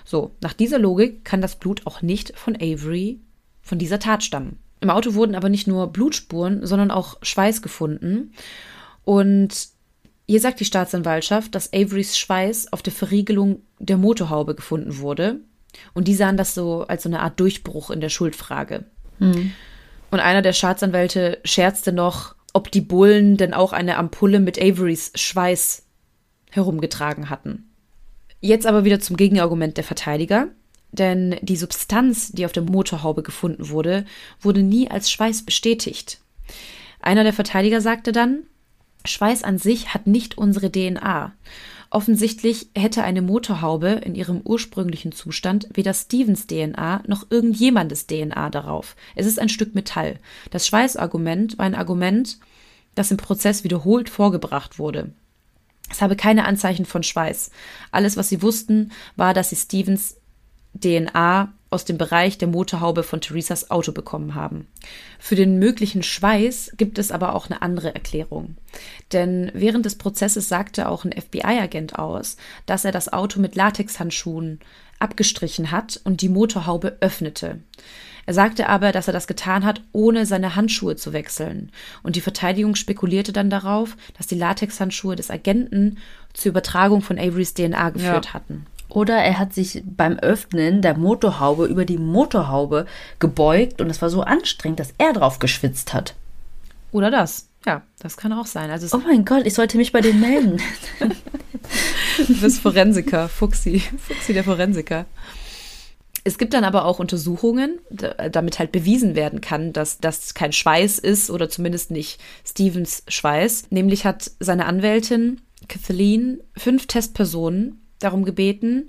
[0.08, 3.20] So, nach dieser Logik kann das Blut auch nicht von Avery
[3.62, 4.58] von dieser Tat stammen.
[4.80, 8.32] Im Auto wurden aber nicht nur Blutspuren, sondern auch Schweiß gefunden.
[9.04, 9.68] Und
[10.26, 15.42] hier sagt die Staatsanwaltschaft, dass Averys Schweiß auf der Verriegelung der Motorhaube gefunden wurde.
[15.94, 18.86] Und die sahen das so als so eine Art Durchbruch in der Schuldfrage.
[19.20, 19.52] Mhm.
[20.10, 25.12] Und einer der Staatsanwälte scherzte noch, ob die Bullen denn auch eine Ampulle mit Averys
[25.16, 25.84] Schweiß
[26.50, 27.67] herumgetragen hatten.
[28.40, 30.50] Jetzt aber wieder zum Gegenargument der Verteidiger.
[30.92, 34.06] Denn die Substanz, die auf der Motorhaube gefunden wurde,
[34.40, 36.22] wurde nie als Schweiß bestätigt.
[37.02, 38.44] Einer der Verteidiger sagte dann,
[39.06, 41.34] Schweiß an sich hat nicht unsere DNA.
[41.90, 48.96] Offensichtlich hätte eine Motorhaube in ihrem ursprünglichen Zustand weder Stevens DNA noch irgendjemandes DNA darauf.
[49.16, 50.20] Es ist ein Stück Metall.
[50.52, 52.40] Das Schweißargument war ein Argument,
[52.96, 55.12] das im Prozess wiederholt vorgebracht wurde.
[55.90, 57.52] Es habe keine Anzeichen von Schweiß.
[57.92, 60.18] Alles, was sie wussten, war, dass sie Stevens
[60.74, 64.68] DNA aus dem Bereich der Motorhaube von Theresas Auto bekommen haben.
[65.20, 68.56] Für den möglichen Schweiß gibt es aber auch eine andere Erklärung.
[69.12, 74.60] Denn während des Prozesses sagte auch ein FBI-Agent aus, dass er das Auto mit Latexhandschuhen
[75.00, 77.62] abgestrichen hat und die Motorhaube öffnete.
[78.28, 81.72] Er sagte aber, dass er das getan hat, ohne seine Handschuhe zu wechseln.
[82.04, 85.98] Und die Verteidigung spekulierte dann darauf, dass die Latexhandschuhe des Agenten
[86.34, 88.34] zur Übertragung von Averys DNA geführt ja.
[88.34, 88.66] hatten.
[88.90, 92.86] Oder er hat sich beim Öffnen der Motorhaube über die Motorhaube
[93.20, 96.14] gebeugt und es war so anstrengend, dass er drauf geschwitzt hat.
[96.92, 97.48] Oder das.
[97.66, 98.70] Ja, das kann auch sein.
[98.72, 100.62] Also oh mein Gott, ich sollte mich bei denen melden.
[102.28, 103.80] du bist Forensiker, Fuxi.
[103.80, 105.06] Fuxi der Forensiker.
[106.28, 111.00] Es gibt dann aber auch Untersuchungen, damit halt bewiesen werden kann, dass das kein Schweiß
[111.00, 113.68] ist oder zumindest nicht Stevens Schweiß.
[113.70, 118.88] Nämlich hat seine Anwältin Kathleen fünf Testpersonen darum gebeten,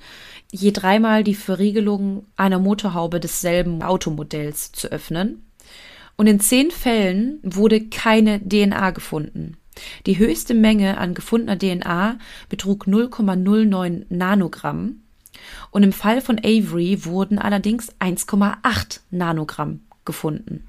[0.50, 5.46] je dreimal die Verriegelung einer Motorhaube desselben Automodells zu öffnen.
[6.16, 9.58] Und in zehn Fällen wurde keine DNA gefunden.
[10.06, 12.18] Die höchste Menge an gefundener DNA
[12.48, 15.02] betrug 0,09 Nanogramm
[15.70, 20.66] und im Fall von Avery wurden allerdings 1,8 Nanogramm gefunden,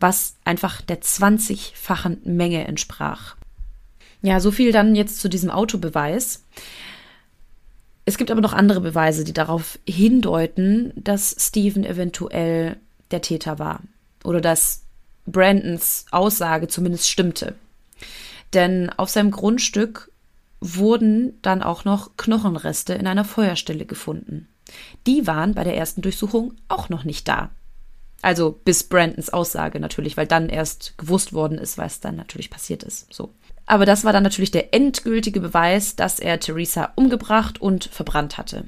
[0.00, 3.36] was einfach der 20-fachen Menge entsprach.
[4.22, 6.44] Ja, so viel dann jetzt zu diesem Autobeweis.
[8.04, 12.76] Es gibt aber noch andere Beweise, die darauf hindeuten, dass Stephen eventuell
[13.10, 13.80] der Täter war
[14.24, 14.82] oder dass
[15.26, 17.54] Brandons Aussage zumindest stimmte.
[18.52, 20.10] Denn auf seinem Grundstück
[20.74, 24.48] wurden dann auch noch Knochenreste in einer Feuerstelle gefunden.
[25.06, 27.50] Die waren bei der ersten Durchsuchung auch noch nicht da.
[28.22, 32.82] Also bis Brandons Aussage natürlich, weil dann erst gewusst worden ist, was dann natürlich passiert
[32.82, 33.12] ist.
[33.12, 33.32] So.
[33.66, 38.64] Aber das war dann natürlich der endgültige Beweis, dass er Theresa umgebracht und verbrannt hatte.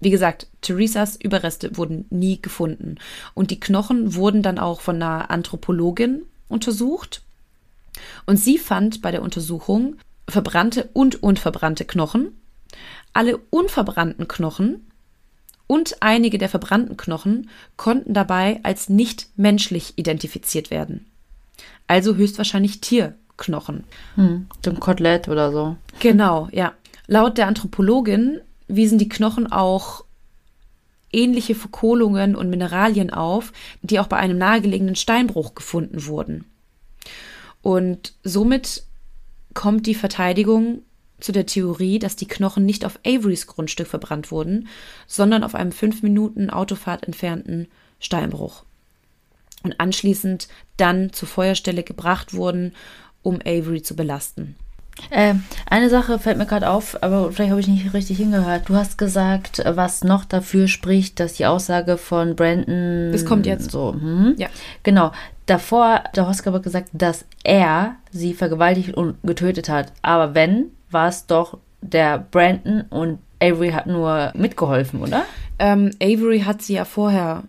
[0.00, 2.96] Wie gesagt, Theresas Überreste wurden nie gefunden.
[3.34, 7.22] Und die Knochen wurden dann auch von einer Anthropologin untersucht.
[8.26, 9.96] Und sie fand bei der Untersuchung
[10.28, 12.40] verbrannte und unverbrannte Knochen.
[13.12, 14.86] Alle unverbrannten Knochen
[15.66, 21.06] und einige der verbrannten Knochen konnten dabei als nicht menschlich identifiziert werden.
[21.86, 23.84] Also höchstwahrscheinlich Tierknochen.
[24.14, 25.76] Hm, zum Kotelett oder so.
[26.00, 26.72] Genau, ja.
[27.06, 30.04] Laut der Anthropologin wiesen die Knochen auch
[31.12, 33.52] ähnliche Verkohlungen und Mineralien auf,
[33.82, 36.44] die auch bei einem nahegelegenen Steinbruch gefunden wurden.
[37.60, 38.84] Und somit
[39.54, 40.82] kommt die Verteidigung
[41.20, 44.68] zu der Theorie, dass die Knochen nicht auf Averys Grundstück verbrannt wurden,
[45.06, 47.68] sondern auf einem fünf Minuten Autofahrt entfernten
[48.00, 48.64] Steinbruch.
[49.62, 52.74] Und anschließend dann zur Feuerstelle gebracht wurden,
[53.22, 54.56] um Avery zu belasten.
[55.10, 55.34] Äh,
[55.66, 58.68] eine Sache fällt mir gerade auf, aber vielleicht habe ich nicht richtig hingehört.
[58.68, 63.10] Du hast gesagt, was noch dafür spricht, dass die Aussage von Brandon.
[63.12, 63.70] Das kommt jetzt.
[63.70, 64.34] So, hm?
[64.38, 64.48] Ja.
[64.82, 65.12] Genau.
[65.46, 69.92] Davor, der Hosker gesagt, dass er sie vergewaltigt und getötet hat.
[70.02, 75.24] Aber wenn, war es doch der Brandon und Avery hat nur mitgeholfen, oder?
[75.58, 77.42] Ähm, Avery hat sie ja vorher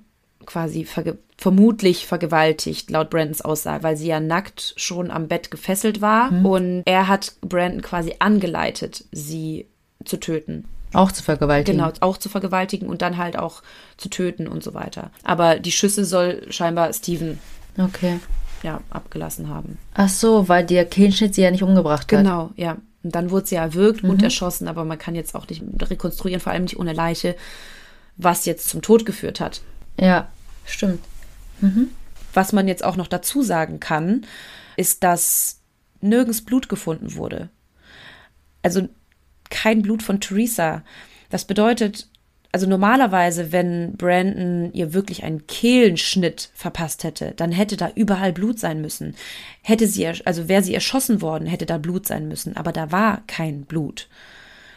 [0.46, 6.00] quasi verge vermutlich vergewaltigt, laut Brandons Aussage, weil sie ja nackt schon am Bett gefesselt
[6.00, 6.46] war mhm.
[6.46, 9.68] und er hat Brandon quasi angeleitet, sie
[10.06, 10.66] zu töten.
[10.94, 11.80] Auch zu vergewaltigen.
[11.80, 13.64] Genau, auch zu vergewaltigen und dann halt auch
[13.98, 15.12] zu töten und so weiter.
[15.24, 17.40] Aber die Schüsse soll scheinbar Steven
[17.78, 18.20] okay.
[18.62, 19.78] ja, abgelassen haben.
[19.96, 22.20] Ach so, weil der Kehlschnitt sie ja nicht umgebracht hat.
[22.20, 22.78] Genau, ja.
[23.04, 24.12] Und dann wurde sie erwürgt mhm.
[24.12, 27.36] und erschossen, aber man kann jetzt auch nicht rekonstruieren, vor allem nicht ohne Leiche,
[28.16, 29.62] was jetzt zum Tod geführt hat.
[30.00, 30.30] Ja,
[30.66, 31.04] stimmt.
[31.62, 31.90] Mhm.
[32.34, 34.26] Was man jetzt auch noch dazu sagen kann,
[34.76, 35.60] ist, dass
[36.02, 37.50] nirgends Blut gefunden wurde.
[38.62, 38.90] Also
[39.50, 40.84] kein Blut von Theresa.
[41.30, 42.08] Das bedeutet,
[42.52, 48.60] also normalerweise, wenn Brandon ihr wirklich einen Kehlenschnitt verpasst hätte, dann hätte da überall Blut
[48.60, 49.16] sein müssen.
[49.64, 52.56] Hätte sie, also wäre sie erschossen worden, hätte da Blut sein müssen.
[52.56, 54.08] Aber da war kein Blut.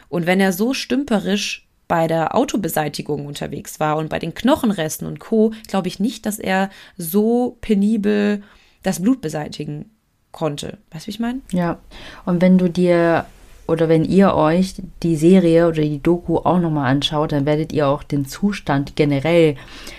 [0.09, 5.19] Und wenn er so stümperisch bei der Autobeseitigung unterwegs war und bei den Knochenresten und
[5.19, 8.43] Co., glaube ich nicht, dass er so penibel
[8.83, 9.89] das Blut beseitigen
[10.31, 10.77] konnte.
[10.91, 11.39] Weißt du, wie ich meine?
[11.51, 11.79] Ja.
[12.25, 13.25] Und wenn du dir
[13.67, 17.87] oder wenn ihr euch die Serie oder die Doku auch nochmal anschaut, dann werdet ihr
[17.87, 19.55] auch den Zustand generell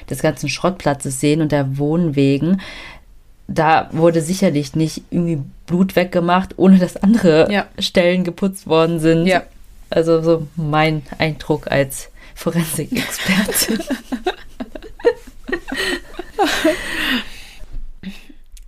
[0.08, 2.60] des ganzen Schrottplatzes sehen und der Wohnwegen.
[3.46, 7.66] Da wurde sicherlich nicht irgendwie Blut weggemacht, ohne dass andere ja.
[7.78, 9.26] Stellen geputzt worden sind.
[9.26, 9.42] Ja.
[9.90, 13.80] Also so mein Eindruck als Forensik-Expertin.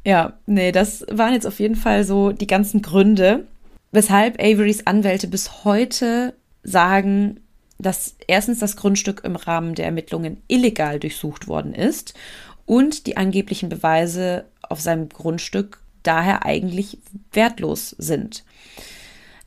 [0.04, 3.46] ja, nee, das waren jetzt auf jeden Fall so die ganzen Gründe,
[3.92, 7.40] weshalb Averys Anwälte bis heute sagen,
[7.78, 12.14] dass erstens das Grundstück im Rahmen der Ermittlungen illegal durchsucht worden ist
[12.66, 16.98] und die angeblichen Beweise auf seinem Grundstück daher eigentlich
[17.32, 18.44] wertlos sind.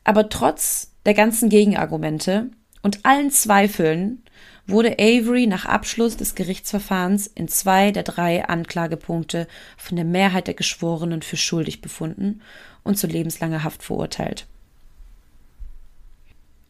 [0.04, 2.50] Aber trotz der ganzen Gegenargumente
[2.82, 4.22] und allen Zweifeln
[4.66, 9.46] wurde Avery nach Abschluss des Gerichtsverfahrens in zwei der drei Anklagepunkte
[9.76, 12.40] von der Mehrheit der Geschworenen für schuldig befunden
[12.82, 14.46] und zu lebenslanger Haft verurteilt.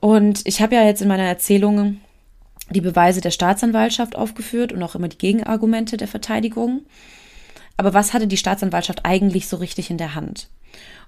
[0.01, 2.01] Und ich habe ja jetzt in meiner Erzählung
[2.70, 6.82] die Beweise der Staatsanwaltschaft aufgeführt und auch immer die Gegenargumente der Verteidigung.
[7.76, 10.49] Aber was hatte die Staatsanwaltschaft eigentlich so richtig in der Hand?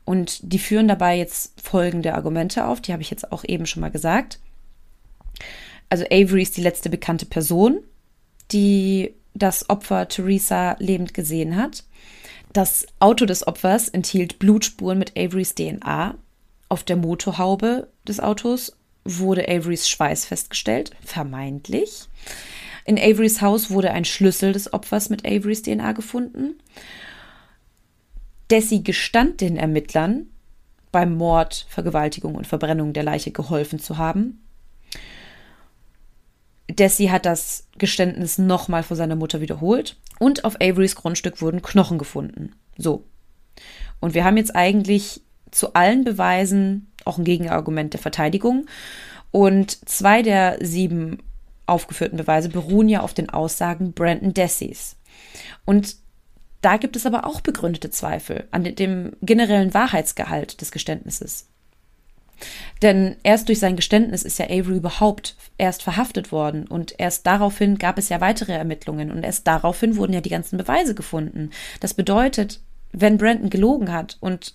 [0.07, 3.83] Und die führen dabei jetzt folgende Argumente auf, die habe ich jetzt auch eben schon
[3.83, 4.39] mal gesagt.
[5.91, 7.81] Also Avery ist die letzte bekannte Person,
[8.53, 11.85] die das Opfer Theresa lebend gesehen hat.
[12.53, 16.15] Das Auto des Opfers enthielt Blutspuren mit Averys DNA.
[16.69, 22.09] Auf der Motorhaube des Autos wurde Averys Schweiß festgestellt, vermeintlich.
[22.85, 26.55] In Averys Haus wurde ein Schlüssel des Opfers mit Averys DNA gefunden.
[28.51, 30.27] Desi gestand den Ermittlern,
[30.93, 34.43] beim Mord, Vergewaltigung und Verbrennung der Leiche geholfen zu haben.
[36.69, 41.99] Desi hat das Geständnis nochmal vor seiner Mutter wiederholt und auf Averys Grundstück wurden Knochen
[41.99, 42.55] gefunden.
[42.77, 43.05] So.
[44.01, 45.21] Und wir haben jetzt eigentlich
[45.51, 48.67] zu allen Beweisen auch ein Gegenargument der Verteidigung.
[49.31, 51.19] Und zwei der sieben
[51.67, 54.97] aufgeführten Beweise beruhen ja auf den Aussagen Brandon Desies.
[55.65, 55.97] Und
[56.61, 61.49] da gibt es aber auch begründete Zweifel an dem generellen Wahrheitsgehalt des Geständnisses.
[62.83, 67.79] Denn erst durch sein Geständnis ist ja Avery überhaupt erst verhaftet worden und erst daraufhin
[67.79, 71.51] gab es ja weitere Ermittlungen und erst daraufhin wurden ja die ganzen Beweise gefunden.
[71.81, 72.61] Das bedeutet,
[72.93, 74.55] wenn Brandon gelogen hat und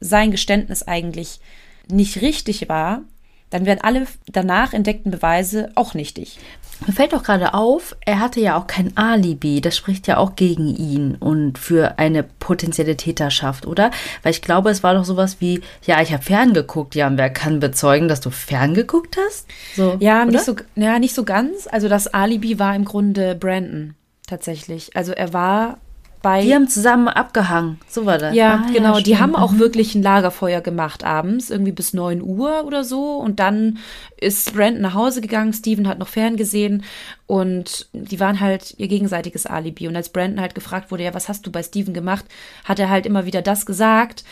[0.00, 1.40] sein Geständnis eigentlich
[1.88, 3.02] nicht richtig war,
[3.50, 6.38] dann werden alle danach entdeckten Beweise auch nichtig.
[6.86, 9.60] Mir fällt doch gerade auf, er hatte ja auch kein Alibi.
[9.60, 13.90] Das spricht ja auch gegen ihn und für eine potenzielle Täterschaft, oder?
[14.22, 16.94] Weil ich glaube, es war doch sowas wie, ja, ich habe ferngeguckt.
[16.94, 19.46] Ja, und wer kann bezeugen, dass du ferngeguckt hast?
[19.76, 21.68] So, ja, nicht so, ja, nicht so ganz.
[21.70, 23.94] Also das Alibi war im Grunde Brandon
[24.26, 24.96] tatsächlich.
[24.96, 25.78] Also er war
[26.22, 26.42] bei.
[26.42, 27.78] Die haben zusammen abgehangen.
[27.88, 28.34] So war das.
[28.34, 28.96] Ja, ah, genau.
[28.96, 29.58] Ja, die haben auch mhm.
[29.58, 33.16] wirklich ein Lagerfeuer gemacht abends, irgendwie bis 9 Uhr oder so.
[33.16, 33.78] Und dann
[34.18, 35.52] ist Brandon nach Hause gegangen.
[35.52, 36.84] Steven hat noch ferngesehen.
[37.26, 39.88] Und die waren halt ihr gegenseitiges Alibi.
[39.88, 42.24] Und als Brandon halt gefragt wurde, ja, was hast du bei Steven gemacht,
[42.64, 44.24] hat er halt immer wieder das gesagt.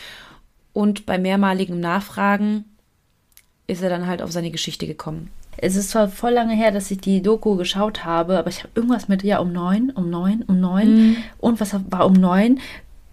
[0.73, 2.65] Und bei mehrmaligem Nachfragen
[3.67, 5.31] ist er dann halt auf seine Geschichte gekommen.
[5.61, 8.69] Es ist zwar voll lange her, dass ich die Doku geschaut habe, aber ich habe
[8.75, 10.95] irgendwas mit, ja, um neun, um neun, um neun.
[10.95, 11.17] Mhm.
[11.39, 12.59] Und was war um neun?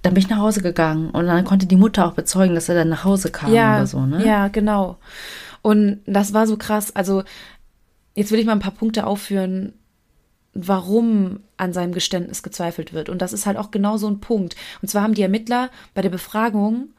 [0.03, 2.77] Dann bin ich nach Hause gegangen und dann konnte die Mutter auch bezeugen, dass er
[2.77, 4.25] dann nach Hause kam ja, oder so, ne?
[4.25, 4.99] Ja, genau.
[5.63, 6.95] Und das war so krass.
[6.95, 7.25] Also,
[8.15, 9.73] jetzt will ich mal ein paar Punkte aufführen,
[10.55, 13.09] warum an seinem Geständnis gezweifelt wird.
[13.09, 14.57] Und das ist halt auch genau so ein Punkt.
[14.81, 16.91] Und zwar haben die Ermittler bei der Befragung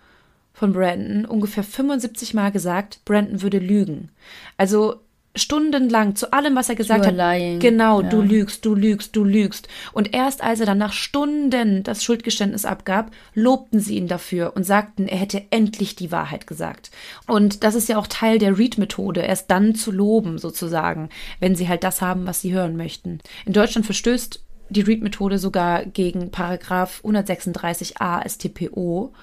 [0.54, 4.10] von Brandon ungefähr 75 Mal gesagt, Brandon würde lügen.
[4.58, 5.02] Also
[5.38, 7.16] stundenlang zu allem, was er gesagt hat.
[7.16, 7.60] Lying.
[7.60, 8.10] Genau, ja.
[8.10, 9.68] du lügst, du lügst, du lügst.
[9.94, 14.64] Und erst als er dann nach Stunden das Schuldgeständnis abgab, lobten sie ihn dafür und
[14.64, 16.92] sagten, er hätte endlich die Wahrheit gesagt.
[17.28, 21.10] Und das ist ja auch Teil der Read-Methode, erst dann zu loben, sozusagen,
[21.40, 23.20] wenn sie halt das haben, was sie hören möchten.
[23.46, 29.14] In Deutschland verstößt die Read-Methode sogar gegen Paragraph 136a StPO,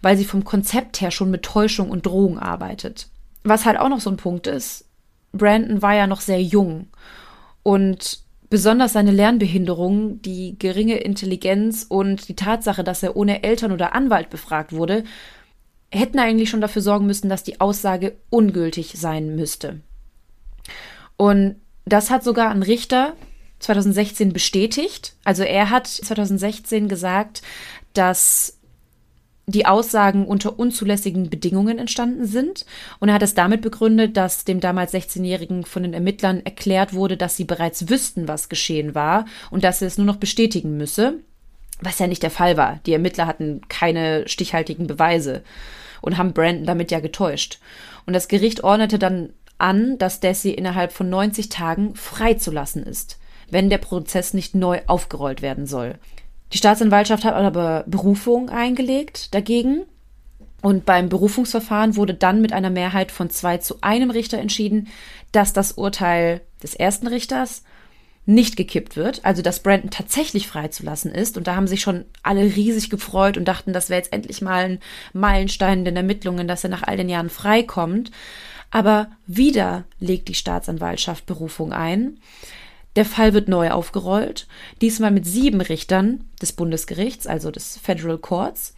[0.00, 3.08] weil sie vom Konzept her schon mit Täuschung und Drohung arbeitet.
[3.44, 4.84] Was halt auch noch so ein Punkt ist,
[5.32, 6.88] Brandon war ja noch sehr jung
[7.62, 8.20] und
[8.50, 14.28] besonders seine Lernbehinderung, die geringe Intelligenz und die Tatsache, dass er ohne Eltern oder Anwalt
[14.28, 15.04] befragt wurde,
[15.90, 19.80] hätten eigentlich schon dafür sorgen müssen, dass die Aussage ungültig sein müsste.
[21.16, 23.14] Und das hat sogar ein Richter
[23.60, 25.14] 2016 bestätigt.
[25.24, 27.42] Also er hat 2016 gesagt,
[27.94, 28.58] dass
[29.46, 32.64] die Aussagen unter unzulässigen Bedingungen entstanden sind.
[33.00, 37.16] Und er hat es damit begründet, dass dem damals 16-Jährigen von den Ermittlern erklärt wurde,
[37.16, 41.18] dass sie bereits wüssten, was geschehen war und dass er es nur noch bestätigen müsse,
[41.80, 42.80] was ja nicht der Fall war.
[42.86, 45.42] Die Ermittler hatten keine stichhaltigen Beweise
[46.00, 47.58] und haben Brandon damit ja getäuscht.
[48.06, 53.18] Und das Gericht ordnete dann an, dass Desi innerhalb von 90 Tagen freizulassen ist,
[53.50, 55.94] wenn der Prozess nicht neu aufgerollt werden soll.
[56.52, 59.84] Die Staatsanwaltschaft hat aber Berufung eingelegt dagegen.
[60.60, 64.88] Und beim Berufungsverfahren wurde dann mit einer Mehrheit von zwei zu einem Richter entschieden,
[65.32, 67.64] dass das Urteil des ersten Richters
[68.24, 71.36] nicht gekippt wird, also dass Brandon tatsächlich freizulassen ist.
[71.36, 74.64] Und da haben sich schon alle riesig gefreut und dachten, das wäre jetzt endlich mal
[74.64, 74.80] ein
[75.12, 78.12] Meilenstein in den Ermittlungen, dass er nach all den Jahren freikommt.
[78.70, 82.20] Aber wieder legt die Staatsanwaltschaft Berufung ein.
[82.96, 84.46] Der Fall wird neu aufgerollt,
[84.80, 88.74] diesmal mit sieben Richtern des Bundesgerichts, also des Federal Courts.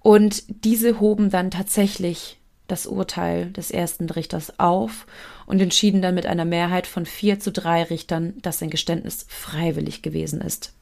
[0.00, 2.38] Und diese hoben dann tatsächlich
[2.68, 5.06] das Urteil des ersten Richters auf
[5.44, 10.02] und entschieden dann mit einer Mehrheit von vier zu drei Richtern, dass sein Geständnis freiwillig
[10.02, 10.72] gewesen ist.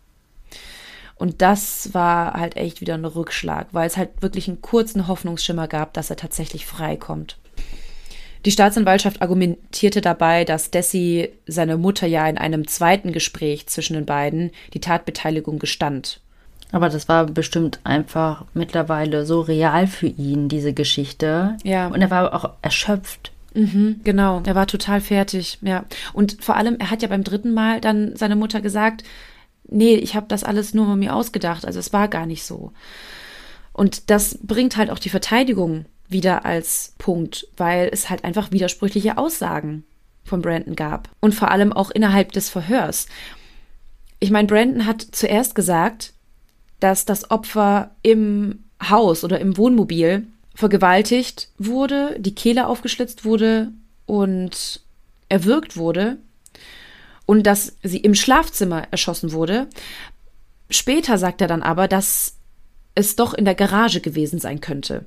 [1.17, 5.67] Und das war halt echt wieder ein Rückschlag, weil es halt wirklich einen kurzen Hoffnungsschimmer
[5.67, 7.39] gab, dass er tatsächlich freikommt.
[8.45, 14.07] Die Staatsanwaltschaft argumentierte dabei, dass Desi seine Mutter ja in einem zweiten Gespräch zwischen den
[14.07, 16.21] beiden die Tatbeteiligung gestand.
[16.71, 21.57] Aber das war bestimmt einfach mittlerweile so real für ihn, diese Geschichte.
[21.65, 21.89] Ja.
[21.89, 23.33] Und er war auch erschöpft.
[23.55, 25.87] Mhm, genau, er war total fertig, ja.
[26.13, 29.03] Und vor allem, er hat ja beim dritten Mal dann seiner Mutter gesagt,
[29.67, 32.73] nee, ich habe das alles nur mit mir ausgedacht, also es war gar nicht so.
[33.73, 39.19] Und das bringt halt auch die Verteidigung wieder als Punkt, weil es halt einfach widersprüchliche
[39.19, 39.85] Aussagen
[40.25, 41.09] von Brandon gab.
[41.21, 43.07] Und vor allem auch innerhalb des Verhörs.
[44.21, 46.13] Ich meine, Brandon hat zuerst gesagt,
[46.81, 53.71] dass das Opfer im Haus oder im Wohnmobil vergewaltigt wurde, die Kehle aufgeschlitzt wurde
[54.07, 54.81] und
[55.29, 56.19] erwürgt wurde
[57.27, 59.69] und dass sie im Schlafzimmer erschossen wurde.
[60.71, 62.37] Später sagt er dann aber, dass
[62.95, 65.05] es doch in der Garage gewesen sein könnte.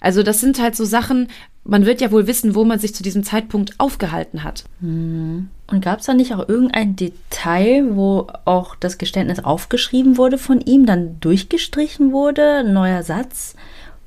[0.00, 1.28] Also das sind halt so Sachen,
[1.64, 4.64] man wird ja wohl wissen, wo man sich zu diesem Zeitpunkt aufgehalten hat.
[4.80, 5.48] Hm.
[5.66, 10.60] Und gab es da nicht auch irgendein Detail, wo auch das Geständnis aufgeschrieben wurde von
[10.62, 13.54] ihm, dann durchgestrichen wurde, neuer Satz?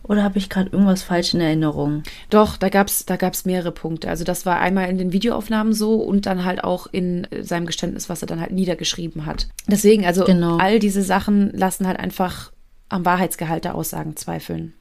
[0.03, 2.03] Oder habe ich gerade irgendwas falsch in Erinnerung?
[2.30, 4.09] Doch, da gab es da gab's mehrere Punkte.
[4.09, 8.09] Also das war einmal in den Videoaufnahmen so und dann halt auch in seinem Geständnis,
[8.09, 9.47] was er dann halt niedergeschrieben hat.
[9.67, 10.57] Deswegen, also genau.
[10.57, 12.51] all diese Sachen lassen halt einfach
[12.89, 14.74] am Wahrheitsgehalt der Aussagen zweifeln.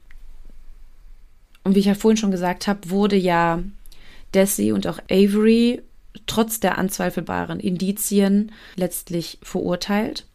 [1.63, 3.63] Und wie ich ja vorhin schon gesagt habe, wurde ja
[4.33, 5.81] Desi und auch Avery
[6.25, 10.25] trotz der anzweifelbaren Indizien letztlich verurteilt.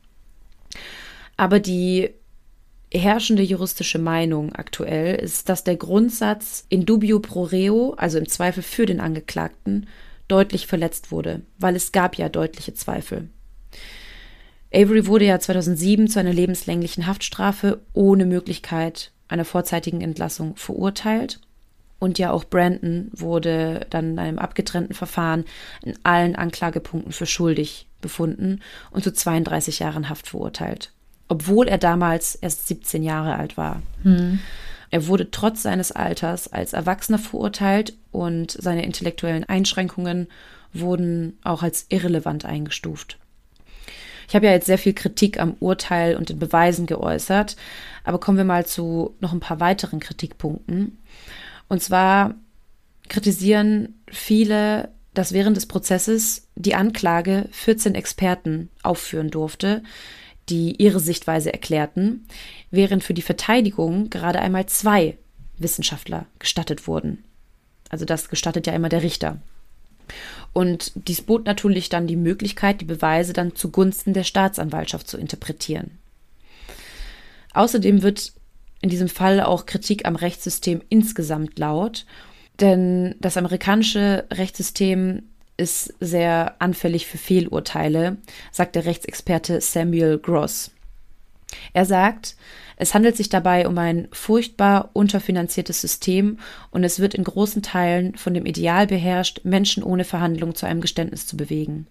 [1.37, 2.11] Aber die
[2.93, 8.63] herrschende juristische Meinung aktuell ist, dass der Grundsatz in dubio pro reo, also im Zweifel
[8.63, 9.87] für den Angeklagten,
[10.29, 13.29] deutlich verletzt wurde, weil es gab ja deutliche Zweifel.
[14.73, 21.41] Avery wurde ja 2007 zu einer lebenslänglichen Haftstrafe ohne Möglichkeit einer vorzeitigen Entlassung verurteilt.
[21.99, 25.45] Und ja auch Brandon wurde dann in einem abgetrennten Verfahren
[25.83, 28.61] in allen Anklagepunkten für schuldig befunden
[28.91, 30.93] und zu 32 Jahren Haft verurteilt
[31.29, 33.83] obwohl er damals erst 17 Jahre alt war.
[34.03, 34.41] Hm.
[34.91, 40.29] Er wurde trotz seines Alters als Erwachsener verurteilt und seine intellektuellen Einschränkungen
[40.73, 43.19] wurden auch als irrelevant eingestuft.
[44.29, 47.57] Ich habe ja jetzt sehr viel Kritik am Urteil und den Beweisen geäußert,
[48.07, 50.99] aber kommen wir mal zu noch ein paar weiteren Kritikpunkten.
[51.69, 52.37] Und zwar
[53.09, 59.83] kritisieren viele, dass während des Prozesses die Anklage 14 Experten aufführen durfte,
[60.49, 62.27] die ihre Sichtweise erklärten,
[62.71, 65.19] während für die Verteidigung gerade einmal zwei
[65.59, 67.25] Wissenschaftler gestattet wurden.
[67.89, 69.39] Also das gestattet ja immer der Richter.
[70.53, 75.99] Und dies bot natürlich dann die Möglichkeit, die Beweise dann zugunsten der Staatsanwaltschaft zu interpretieren.
[77.57, 78.35] Außerdem wird
[78.83, 82.05] in diesem Fall auch Kritik am Rechtssystem insgesamt laut,
[82.61, 85.23] denn das amerikanische Rechtssystem
[85.57, 88.19] ist sehr anfällig für Fehlurteile,
[88.53, 90.71] sagt der Rechtsexperte Samuel Gross.
[91.73, 92.37] Er sagt,
[92.77, 96.39] es handelt sich dabei um ein furchtbar unterfinanziertes System
[96.71, 100.83] und es wird in großen Teilen von dem Ideal beherrscht, Menschen ohne Verhandlung zu einem
[100.83, 101.87] Geständnis zu bewegen.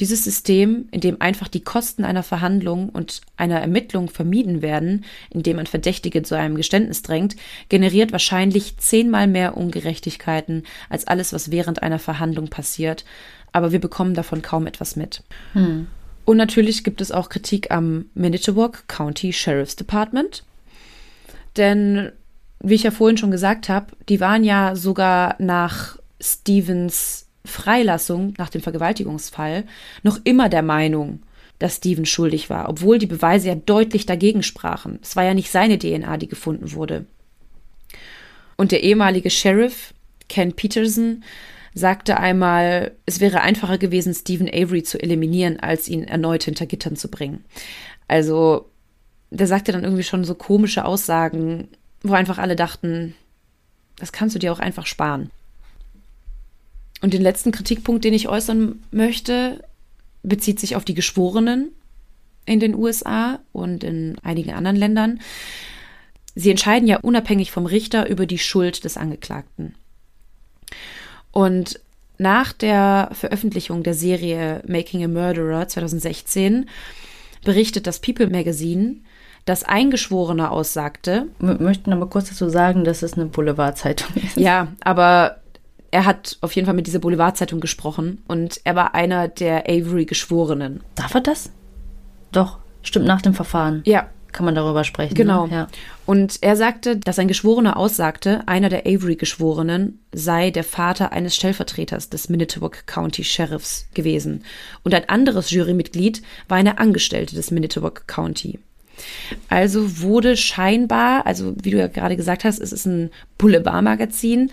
[0.00, 5.56] Dieses System, in dem einfach die Kosten einer Verhandlung und einer Ermittlung vermieden werden, indem
[5.56, 7.36] man Verdächtige zu einem Geständnis drängt,
[7.68, 13.04] generiert wahrscheinlich zehnmal mehr Ungerechtigkeiten als alles, was während einer Verhandlung passiert,
[13.52, 15.22] aber wir bekommen davon kaum etwas mit.
[15.52, 15.86] Hm.
[16.24, 20.44] Und natürlich gibt es auch Kritik am Manitowoc County Sheriff's Department.
[21.56, 22.10] Denn,
[22.60, 28.50] wie ich ja vorhin schon gesagt habe, die waren ja sogar nach Stevens Freilassung nach
[28.50, 29.64] dem Vergewaltigungsfall
[30.02, 31.22] noch immer der Meinung,
[31.58, 34.98] dass Steven schuldig war, obwohl die Beweise ja deutlich dagegen sprachen.
[35.02, 37.06] Es war ja nicht seine DNA, die gefunden wurde.
[38.56, 39.94] Und der ehemalige Sheriff,
[40.28, 41.22] Ken Peterson,
[41.74, 46.96] sagte einmal, es wäre einfacher gewesen, Stephen Avery zu eliminieren, als ihn erneut hinter Gittern
[46.96, 47.44] zu bringen.
[48.08, 48.70] Also,
[49.30, 51.68] der sagte dann irgendwie schon so komische Aussagen,
[52.02, 53.14] wo einfach alle dachten,
[53.98, 55.30] das kannst du dir auch einfach sparen.
[57.02, 59.62] Und den letzten Kritikpunkt, den ich äußern möchte,
[60.22, 61.70] bezieht sich auf die Geschworenen
[62.46, 65.20] in den USA und in einigen anderen Ländern.
[66.34, 69.74] Sie entscheiden ja unabhängig vom Richter über die Schuld des Angeklagten.
[71.32, 71.80] Und
[72.18, 76.68] nach der Veröffentlichung der Serie Making a Murderer 2016
[77.44, 78.96] berichtet das People Magazine,
[79.44, 81.28] dass ein Geschworener aussagte.
[81.38, 84.36] Wir möchten aber kurz dazu sagen, dass es eine Boulevardzeitung ist.
[84.36, 85.42] Ja, aber
[85.96, 90.80] er hat auf jeden Fall mit dieser Boulevardzeitung gesprochen und er war einer der Avery-Geschworenen.
[90.94, 91.50] Darf er das?
[92.32, 93.80] Doch, stimmt nach dem Verfahren.
[93.86, 95.14] Ja, kann man darüber sprechen.
[95.14, 95.16] Ne?
[95.16, 95.46] Genau.
[95.46, 95.54] Ne?
[95.54, 95.68] Ja.
[96.04, 102.10] Und er sagte, dass ein Geschworener aussagte, einer der Avery-Geschworenen sei der Vater eines Stellvertreters
[102.10, 104.44] des Manitowoc County Sheriffs gewesen.
[104.82, 108.58] Und ein anderes Jurymitglied war eine Angestellte des Manitowoc County.
[109.48, 114.50] Also wurde scheinbar, also wie du ja gerade gesagt hast, es ist ein Boulevardmagazin,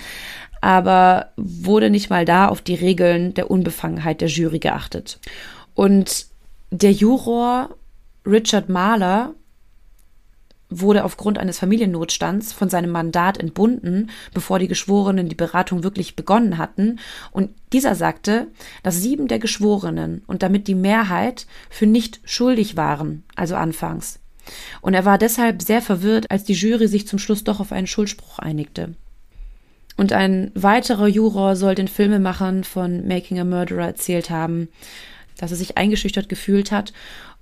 [0.63, 5.19] aber wurde nicht mal da auf die Regeln der Unbefangenheit der Jury geachtet.
[5.75, 6.27] Und
[6.71, 7.75] der Juror
[8.25, 9.33] Richard Mahler
[10.69, 16.57] wurde aufgrund eines Familiennotstands von seinem Mandat entbunden, bevor die Geschworenen die Beratung wirklich begonnen
[16.57, 16.99] hatten.
[17.31, 18.47] Und dieser sagte,
[18.83, 24.21] dass sieben der Geschworenen und damit die Mehrheit für nicht schuldig waren, also anfangs.
[24.79, 27.87] Und er war deshalb sehr verwirrt, als die Jury sich zum Schluss doch auf einen
[27.87, 28.95] Schuldspruch einigte.
[29.95, 34.69] Und ein weiterer Juror soll den Filmemachern von Making a Murderer erzählt haben,
[35.37, 36.93] dass er sich eingeschüchtert gefühlt hat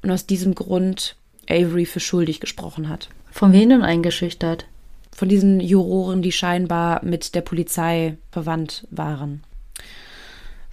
[0.01, 1.15] und aus diesem Grund
[1.49, 3.09] Avery für schuldig gesprochen hat.
[3.31, 4.65] Von wem denn eingeschüchtert?
[5.13, 9.43] Von diesen Juroren, die scheinbar mit der Polizei verwandt waren.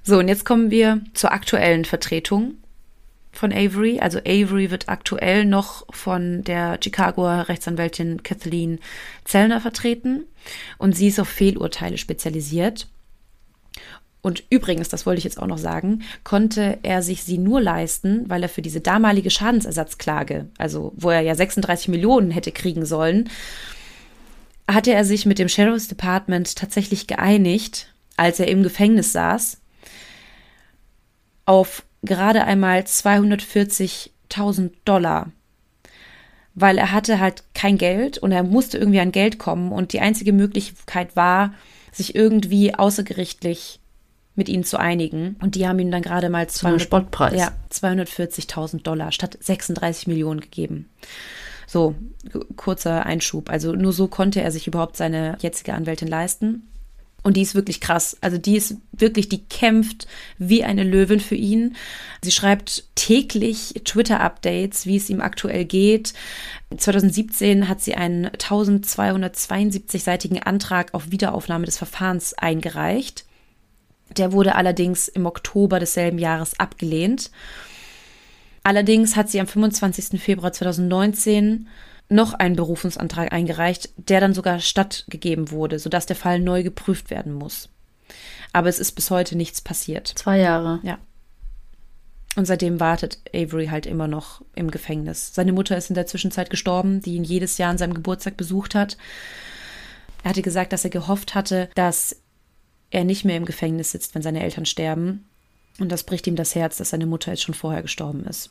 [0.02, 2.54] So, und jetzt kommen wir zur aktuellen Vertretung
[3.38, 4.00] von Avery.
[4.00, 8.80] Also Avery wird aktuell noch von der Chicagoer Rechtsanwältin Kathleen
[9.24, 10.24] Zellner vertreten
[10.76, 12.88] und sie ist auf Fehlurteile spezialisiert.
[14.20, 18.28] Und übrigens, das wollte ich jetzt auch noch sagen, konnte er sich sie nur leisten,
[18.28, 23.30] weil er für diese damalige Schadensersatzklage, also wo er ja 36 Millionen hätte kriegen sollen,
[24.68, 29.58] hatte er sich mit dem Sheriff's Department tatsächlich geeinigt, als er im Gefängnis saß,
[31.46, 35.32] auf gerade einmal 240.000 Dollar.
[36.54, 40.00] Weil er hatte halt kein Geld und er musste irgendwie an Geld kommen und die
[40.00, 41.54] einzige Möglichkeit war,
[41.92, 43.80] sich irgendwie außergerichtlich
[44.34, 45.36] mit ihnen zu einigen.
[45.40, 47.34] Und die haben ihm dann gerade mal 200, Spottpreis.
[47.34, 50.88] Ja, 240.000 Dollar statt 36 Millionen gegeben.
[51.66, 51.94] So,
[52.56, 53.50] kurzer Einschub.
[53.50, 56.68] Also nur so konnte er sich überhaupt seine jetzige Anwältin leisten.
[57.28, 58.16] Und die ist wirklich krass.
[58.22, 60.08] Also die ist wirklich, die kämpft
[60.38, 61.76] wie eine Löwin für ihn.
[62.24, 66.14] Sie schreibt täglich Twitter-Updates, wie es ihm aktuell geht.
[66.74, 73.26] 2017 hat sie einen 1272-seitigen Antrag auf Wiederaufnahme des Verfahrens eingereicht.
[74.16, 77.30] Der wurde allerdings im Oktober desselben Jahres abgelehnt.
[78.62, 80.18] Allerdings hat sie am 25.
[80.18, 81.68] Februar 2019
[82.08, 87.32] noch einen Berufungsantrag eingereicht, der dann sogar stattgegeben wurde, sodass der Fall neu geprüft werden
[87.32, 87.68] muss.
[88.52, 90.08] Aber es ist bis heute nichts passiert.
[90.08, 90.80] Zwei Jahre.
[90.82, 90.98] Ja.
[92.36, 95.34] Und seitdem wartet Avery halt immer noch im Gefängnis.
[95.34, 98.74] Seine Mutter ist in der Zwischenzeit gestorben, die ihn jedes Jahr an seinem Geburtstag besucht
[98.74, 98.96] hat.
[100.22, 102.16] Er hatte gesagt, dass er gehofft hatte, dass
[102.90, 105.28] er nicht mehr im Gefängnis sitzt, wenn seine Eltern sterben.
[105.78, 108.50] Und das bricht ihm das Herz, dass seine Mutter jetzt schon vorher gestorben ist.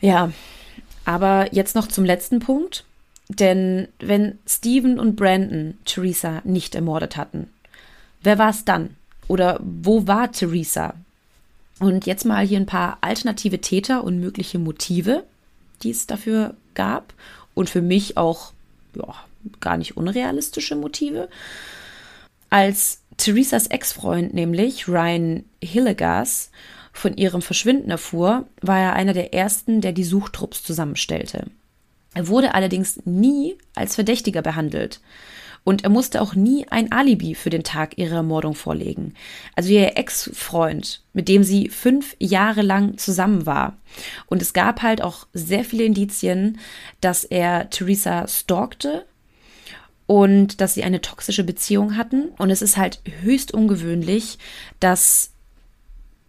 [0.00, 0.32] Ja,
[1.06, 2.84] aber jetzt noch zum letzten Punkt.
[3.28, 7.50] Denn wenn Stephen und Brandon Theresa nicht ermordet hatten,
[8.22, 8.96] wer war es dann?
[9.28, 10.94] Oder wo war Theresa?
[11.78, 15.24] Und jetzt mal hier ein paar alternative Täter und mögliche Motive,
[15.82, 17.14] die es dafür gab.
[17.54, 18.52] Und für mich auch
[18.94, 19.14] ja,
[19.60, 21.28] gar nicht unrealistische Motive.
[22.50, 26.50] Als Theresas Ex-Freund, nämlich Ryan Hillegas,
[26.96, 31.46] von ihrem Verschwinden erfuhr, war er einer der ersten, der die Suchtrupps zusammenstellte.
[32.14, 35.00] Er wurde allerdings nie als Verdächtiger behandelt.
[35.62, 39.14] Und er musste auch nie ein Alibi für den Tag ihrer Ermordung vorlegen.
[39.56, 43.76] Also ihr Ex-Freund, mit dem sie fünf Jahre lang zusammen war.
[44.26, 46.60] Und es gab halt auch sehr viele Indizien,
[47.00, 49.04] dass er Theresa stalkte
[50.06, 52.28] und dass sie eine toxische Beziehung hatten.
[52.38, 54.38] Und es ist halt höchst ungewöhnlich,
[54.78, 55.32] dass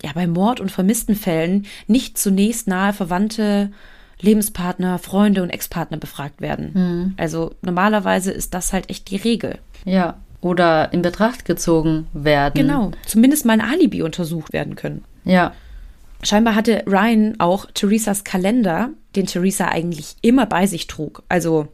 [0.03, 3.71] ja bei Mord und vermissten Fällen nicht zunächst nahe Verwandte,
[4.19, 6.71] Lebenspartner, Freunde und Ex-Partner befragt werden.
[6.73, 7.13] Mhm.
[7.17, 9.59] Also normalerweise ist das halt echt die Regel.
[9.85, 12.53] Ja, oder in Betracht gezogen werden.
[12.55, 15.03] Genau, zumindest mal ein Alibi untersucht werden können.
[15.23, 15.53] Ja.
[16.23, 21.23] Scheinbar hatte Ryan auch Theresas Kalender, den Theresa eigentlich immer bei sich trug.
[21.29, 21.67] Also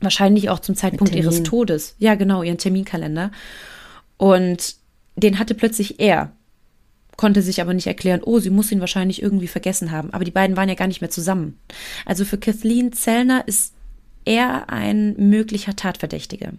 [0.00, 1.96] wahrscheinlich auch zum Zeitpunkt ihres Todes.
[1.98, 3.30] Ja, genau, ihren Terminkalender.
[4.18, 4.76] Und
[5.16, 6.32] den hatte plötzlich er
[7.22, 10.12] konnte sich aber nicht erklären, oh, sie muss ihn wahrscheinlich irgendwie vergessen haben.
[10.12, 11.56] Aber die beiden waren ja gar nicht mehr zusammen.
[12.04, 13.74] Also für Kathleen Zellner ist
[14.24, 16.50] er ein möglicher Tatverdächtiger.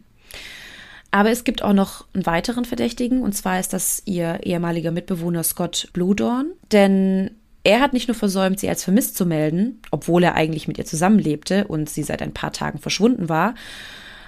[1.12, 5.44] Aber es gibt auch noch einen weiteren Verdächtigen, und zwar ist das ihr ehemaliger Mitbewohner
[5.44, 6.54] Scott Bluedorn.
[6.72, 7.32] Denn
[7.66, 10.86] er hat nicht nur versäumt, sie als vermisst zu melden, obwohl er eigentlich mit ihr
[10.86, 13.54] zusammenlebte und sie seit ein paar Tagen verschwunden war,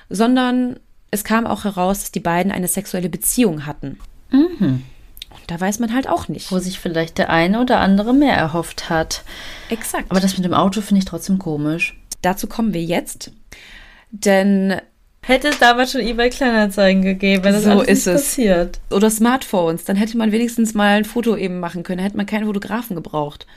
[0.09, 0.81] sondern
[1.11, 3.99] es kam auch heraus, dass die beiden eine sexuelle Beziehung hatten.
[4.31, 4.83] Mhm.
[5.47, 6.51] Da weiß man halt auch nicht.
[6.51, 9.23] Wo sich vielleicht der eine oder andere mehr erhofft hat.
[9.69, 10.09] Exakt.
[10.09, 11.99] Aber das mit dem Auto finde ich trotzdem komisch.
[12.21, 13.31] Dazu kommen wir jetzt.
[14.11, 14.79] Denn
[15.27, 18.21] Hätte es damals schon eBay Kleinanzeigen gegeben, wenn das so ist es.
[18.21, 18.79] passiert.
[18.91, 22.45] Oder Smartphones, dann hätte man wenigstens mal ein Foto eben machen können, hätte man keinen
[22.45, 23.47] Fotografen gebraucht.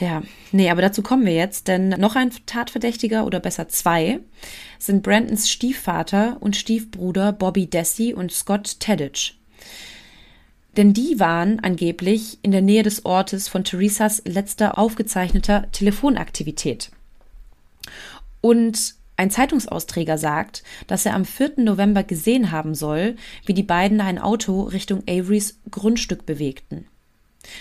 [0.00, 4.18] Ja, nee, aber dazu kommen wir jetzt, denn noch ein Tatverdächtiger oder besser zwei
[4.78, 9.38] sind Brandons Stiefvater und Stiefbruder Bobby Dessy und Scott Tedditch.
[10.76, 16.90] Denn die waren angeblich in der Nähe des Ortes von Theresas letzter aufgezeichneter Telefonaktivität.
[18.40, 21.52] Und ein Zeitungsausträger sagt, dass er am 4.
[21.58, 26.86] November gesehen haben soll, wie die beiden ein Auto Richtung Averys Grundstück bewegten.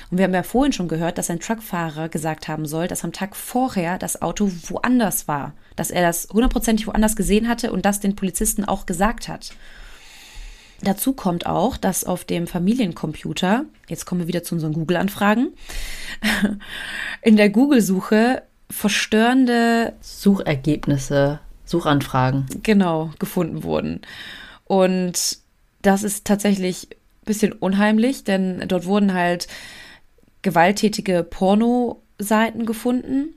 [0.09, 3.11] Und wir haben ja vorhin schon gehört, dass ein Truckfahrer gesagt haben soll, dass am
[3.11, 7.99] Tag vorher das Auto woanders war, dass er das hundertprozentig woanders gesehen hatte und das
[7.99, 9.53] den Polizisten auch gesagt hat.
[10.83, 15.49] Dazu kommt auch, dass auf dem Familiencomputer, jetzt kommen wir wieder zu unseren Google-Anfragen,
[17.21, 22.45] in der Google-Suche verstörende Suchergebnisse, Suchanfragen.
[22.63, 24.01] Genau, gefunden wurden.
[24.65, 25.37] Und
[25.81, 29.47] das ist tatsächlich ein bisschen unheimlich, denn dort wurden halt
[30.41, 33.35] gewalttätige Porno-Seiten gefunden.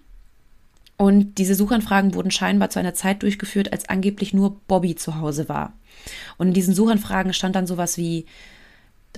[0.96, 5.48] Und diese Suchanfragen wurden scheinbar zu einer Zeit durchgeführt, als angeblich nur Bobby zu Hause
[5.48, 5.72] war.
[6.38, 8.26] Und in diesen Suchanfragen stand dann sowas wie,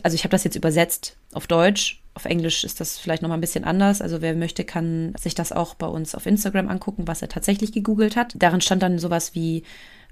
[0.03, 3.35] also ich habe das jetzt übersetzt auf Deutsch, auf Englisch ist das vielleicht noch mal
[3.35, 4.01] ein bisschen anders.
[4.01, 7.73] Also wer möchte, kann sich das auch bei uns auf Instagram angucken, was er tatsächlich
[7.73, 8.33] gegoogelt hat.
[8.39, 9.65] Darin stand dann sowas wie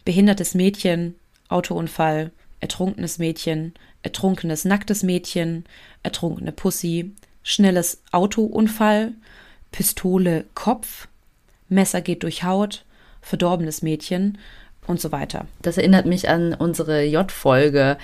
[0.05, 1.15] behindertes Mädchen,
[1.49, 2.31] Autounfall,
[2.61, 3.73] ertrunkenes Mädchen,
[4.03, 5.65] ertrunkenes nacktes Mädchen,
[6.03, 9.13] ertrunkene Pussy, schnelles Autounfall,
[9.73, 11.09] Pistole Kopf,
[11.69, 12.85] Messer geht durch Haut,
[13.21, 14.39] verdorbenes Mädchen
[14.87, 15.47] und so weiter.
[15.63, 17.97] Das erinnert mich an unsere J-Folge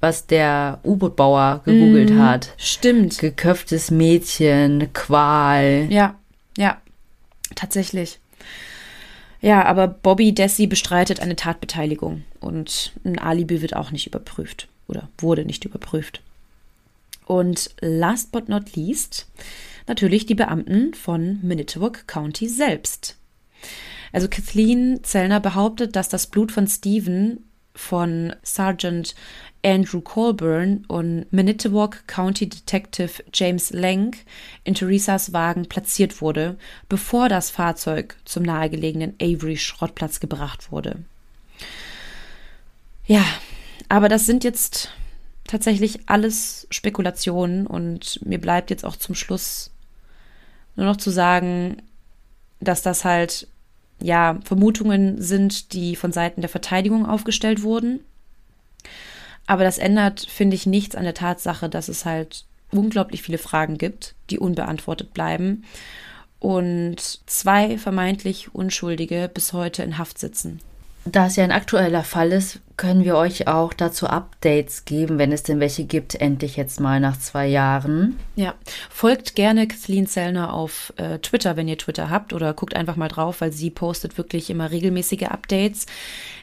[0.00, 2.54] was der U-Boot-Bauer gegoogelt mm, hat.
[2.56, 3.18] Stimmt.
[3.18, 5.86] Geköpftes Mädchen, Qual.
[5.90, 6.18] Ja,
[6.56, 6.78] ja,
[7.54, 8.18] tatsächlich.
[9.42, 15.08] Ja, aber Bobby Desi bestreitet eine Tatbeteiligung und ein Alibi wird auch nicht überprüft oder
[15.18, 16.22] wurde nicht überprüft.
[17.26, 19.26] Und last but not least
[19.90, 23.18] natürlich die Beamten von Manitowoc County selbst.
[24.12, 27.44] Also Kathleen Zellner behauptet, dass das Blut von Stephen
[27.74, 29.14] von Sergeant
[29.64, 34.16] Andrew Colburn und Manitowoc County Detective James Lang
[34.64, 36.56] in Theresas Wagen platziert wurde,
[36.88, 41.04] bevor das Fahrzeug zum nahegelegenen Avery Schrottplatz gebracht wurde.
[43.06, 43.24] Ja,
[43.88, 44.90] aber das sind jetzt
[45.46, 49.72] tatsächlich alles Spekulationen und mir bleibt jetzt auch zum Schluss
[50.76, 51.82] nur noch zu sagen,
[52.60, 53.48] dass das halt
[54.02, 58.00] ja Vermutungen sind, die von Seiten der Verteidigung aufgestellt wurden
[59.50, 63.78] aber das ändert, finde ich, nichts an der Tatsache, dass es halt unglaublich viele Fragen
[63.78, 65.64] gibt, die unbeantwortet bleiben
[66.38, 70.60] und zwei vermeintlich Unschuldige bis heute in Haft sitzen.
[71.06, 75.32] Da es ja ein aktueller Fall ist, können wir euch auch dazu Updates geben, wenn
[75.32, 78.18] es denn welche gibt, endlich jetzt mal nach zwei Jahren.
[78.36, 78.54] Ja,
[78.90, 83.08] folgt gerne Kathleen Zellner auf äh, Twitter, wenn ihr Twitter habt, oder guckt einfach mal
[83.08, 85.86] drauf, weil sie postet wirklich immer regelmäßige Updates.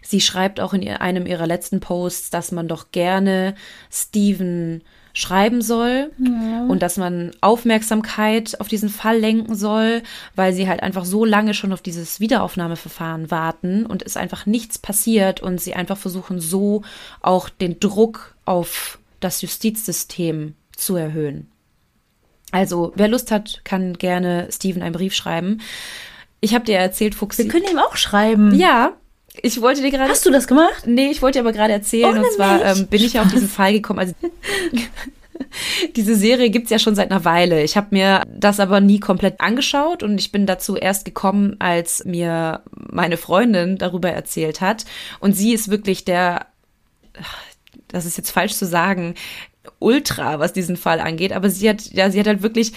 [0.02, 3.56] Sie schreibt auch in einem ihrer letzten Posts, dass man doch gerne
[3.92, 4.84] Steven
[5.18, 6.66] schreiben soll ja.
[6.68, 10.04] und dass man Aufmerksamkeit auf diesen Fall lenken soll,
[10.36, 14.78] weil sie halt einfach so lange schon auf dieses Wiederaufnahmeverfahren warten und es einfach nichts
[14.78, 16.84] passiert und sie einfach versuchen so
[17.24, 21.50] auch den Druck auf das Justizsystem zu erhöhen.
[22.52, 25.62] Also, wer Lust hat, kann gerne Steven einen Brief schreiben.
[26.42, 27.40] Ich habe dir erzählt, Fuchs.
[27.40, 28.54] Wir können ihm auch schreiben.
[28.54, 28.94] Ja,
[29.42, 30.10] ich wollte dir gerade.
[30.10, 30.86] Hast du das gemacht?
[30.86, 32.18] Nee, ich wollte dir aber gerade erzählen.
[32.18, 34.00] Oh, und zwar ähm, bin ich ja auf diesen Fall gekommen.
[34.00, 34.14] Also,
[35.96, 37.64] diese Serie gibt es ja schon seit einer Weile.
[37.64, 42.06] Ich habe mir das aber nie komplett angeschaut und ich bin dazu erst gekommen, als
[42.06, 44.86] mir meine Freundin darüber erzählt hat.
[45.20, 46.48] Und sie ist wirklich der,
[47.88, 49.16] das ist jetzt falsch zu sagen,
[49.80, 51.34] Ultra, was diesen Fall angeht.
[51.34, 52.74] Aber sie hat, ja, sie hat halt wirklich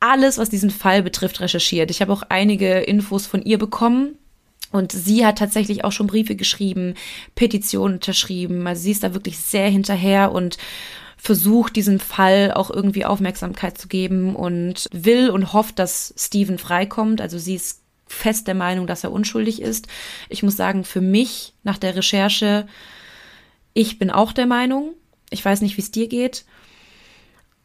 [0.00, 1.90] alles, was diesen Fall betrifft, recherchiert.
[1.90, 4.16] Ich habe auch einige Infos von ihr bekommen
[4.70, 6.94] und sie hat tatsächlich auch schon Briefe geschrieben,
[7.34, 8.66] Petitionen unterschrieben.
[8.66, 10.58] Also sie ist da wirklich sehr hinterher und
[11.16, 17.20] versucht, diesem Fall auch irgendwie Aufmerksamkeit zu geben und will und hofft, dass Steven freikommt.
[17.20, 19.88] Also sie ist fest der Meinung, dass er unschuldig ist.
[20.28, 22.66] Ich muss sagen, für mich nach der Recherche,
[23.74, 24.94] ich bin auch der Meinung.
[25.30, 26.44] Ich weiß nicht, wie es dir geht.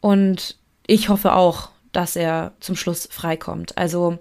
[0.00, 3.78] Und ich hoffe auch, dass er zum Schluss freikommt.
[3.78, 4.18] Also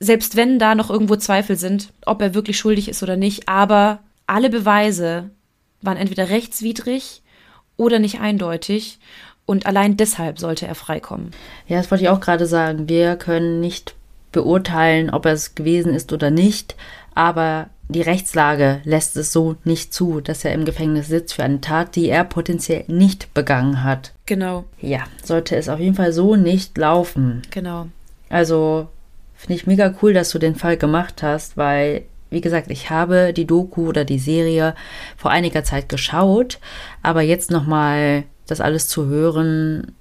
[0.00, 4.00] selbst wenn da noch irgendwo Zweifel sind, ob er wirklich schuldig ist oder nicht, aber
[4.26, 5.30] alle Beweise
[5.82, 7.22] waren entweder rechtswidrig
[7.76, 8.98] oder nicht eindeutig
[9.46, 11.32] und allein deshalb sollte er freikommen.
[11.68, 12.88] Ja, das wollte ich auch gerade sagen.
[12.88, 13.94] Wir können nicht
[14.32, 16.76] beurteilen, ob er es gewesen ist oder nicht,
[17.14, 21.60] aber die Rechtslage lässt es so nicht zu, dass er im Gefängnis sitzt für eine
[21.60, 24.12] Tat, die er potenziell nicht begangen hat.
[24.26, 24.64] Genau.
[24.80, 27.42] Ja, sollte es auf jeden Fall so nicht laufen.
[27.50, 27.88] Genau.
[28.28, 28.88] Also
[29.40, 33.32] Finde ich mega cool, dass du den Fall gemacht hast, weil, wie gesagt, ich habe
[33.32, 34.74] die Doku oder die Serie
[35.16, 36.58] vor einiger Zeit geschaut,
[37.02, 39.96] aber jetzt nochmal das alles zu hören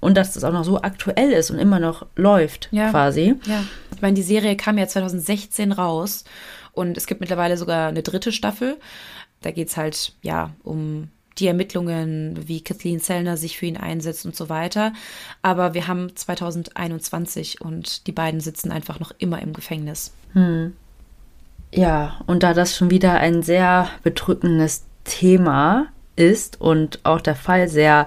[0.00, 2.88] und dass das auch noch so aktuell ist und immer noch läuft, ja.
[2.88, 3.34] quasi.
[3.44, 3.62] Ja,
[3.94, 6.24] ich meine, die Serie kam ja 2016 raus
[6.72, 8.78] und es gibt mittlerweile sogar eine dritte Staffel.
[9.42, 11.10] Da geht es halt, ja, um
[11.40, 14.92] die Ermittlungen, wie Kathleen Zellner sich für ihn einsetzt und so weiter.
[15.42, 20.12] Aber wir haben 2021 und die beiden sitzen einfach noch immer im Gefängnis.
[20.32, 20.74] Hm.
[21.72, 25.86] Ja, und da das schon wieder ein sehr bedrückendes Thema
[26.16, 28.06] ist und auch der Fall sehr,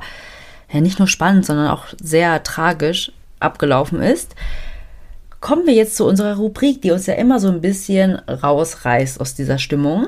[0.72, 4.36] ja, nicht nur spannend, sondern auch sehr tragisch abgelaufen ist,
[5.40, 9.34] kommen wir jetzt zu unserer Rubrik, die uns ja immer so ein bisschen rausreißt aus
[9.34, 10.08] dieser Stimmung.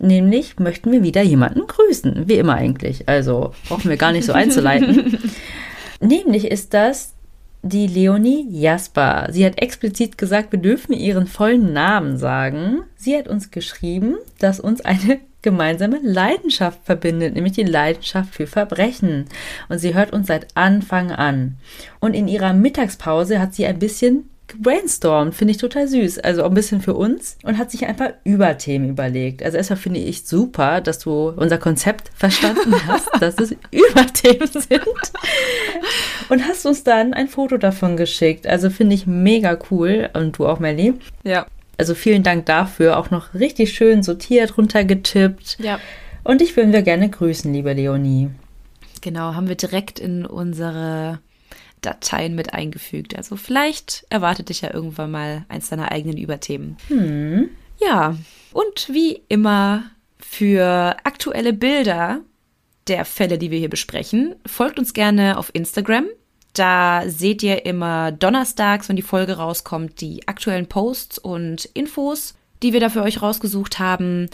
[0.00, 3.06] Nämlich möchten wir wieder jemanden grüßen, wie immer eigentlich.
[3.08, 5.18] Also brauchen wir gar nicht so einzuleiten.
[6.00, 7.14] Nämlich ist das
[7.62, 9.28] die Leonie Jasper.
[9.30, 12.82] Sie hat explizit gesagt, wir dürfen ihren vollen Namen sagen.
[12.96, 19.26] Sie hat uns geschrieben, dass uns eine gemeinsame Leidenschaft verbindet, nämlich die Leidenschaft für Verbrechen.
[19.68, 21.56] Und sie hört uns seit Anfang an.
[21.98, 26.18] Und in ihrer Mittagspause hat sie ein bisschen gebrainstormt, finde ich total süß.
[26.20, 29.42] Also auch ein bisschen für uns und hat sich einfach Überthemen überlegt.
[29.42, 34.84] Also erstmal finde ich super, dass du unser Konzept verstanden hast, dass es Überthemen sind.
[36.28, 38.46] Und hast uns dann ein Foto davon geschickt.
[38.46, 40.10] Also finde ich mega cool.
[40.12, 40.94] Und du auch, Melly.
[41.24, 41.46] Ja.
[41.78, 42.98] Also vielen Dank dafür.
[42.98, 45.58] Auch noch richtig schön sortiert, runtergetippt.
[45.60, 45.78] Ja.
[46.22, 48.30] Und dich würden wir gerne grüßen, liebe Leonie.
[49.00, 51.20] Genau, haben wir direkt in unsere
[51.80, 53.16] Dateien mit eingefügt.
[53.16, 56.76] Also vielleicht erwartet dich ja irgendwann mal eins deiner eigenen Überthemen.
[56.88, 57.50] Hm.
[57.78, 58.16] Ja,
[58.52, 59.84] und wie immer
[60.18, 62.20] für aktuelle Bilder
[62.86, 66.06] der Fälle, die wir hier besprechen, folgt uns gerne auf Instagram.
[66.52, 72.72] Da seht ihr immer donnerstags, wenn die Folge rauskommt, die aktuellen Posts und Infos, die
[72.72, 74.28] wir da für euch rausgesucht haben.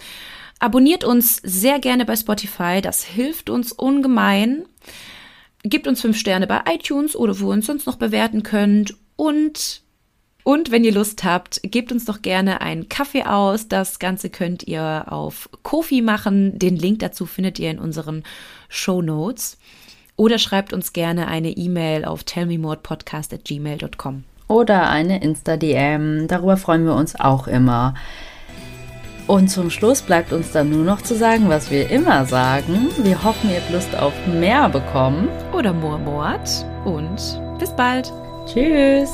[0.59, 4.65] Abonniert uns sehr gerne bei Spotify, das hilft uns ungemein.
[5.69, 8.95] Gebt uns fünf Sterne bei iTunes oder wo ihr uns sonst noch bewerten könnt.
[9.17, 9.83] Und,
[10.45, 13.67] und wenn ihr Lust habt, gebt uns doch gerne einen Kaffee aus.
[13.67, 16.57] Das Ganze könnt ihr auf Kofi machen.
[16.57, 18.23] Den Link dazu findet ihr in unseren
[18.69, 19.59] Show Notes.
[20.15, 24.23] Oder schreibt uns gerne eine E-Mail auf tellmemorepodcast.gmail.com.
[24.47, 26.29] Oder eine Insta-DM.
[26.29, 27.95] Darüber freuen wir uns auch immer.
[29.27, 32.89] Und zum Schluss bleibt uns dann nur noch zu sagen, was wir immer sagen.
[32.99, 35.29] Wir hoffen, ihr habt Lust auf mehr bekommen.
[35.53, 36.65] Oder Moormord.
[36.85, 38.13] Und bis bald.
[38.47, 39.11] Tschüss.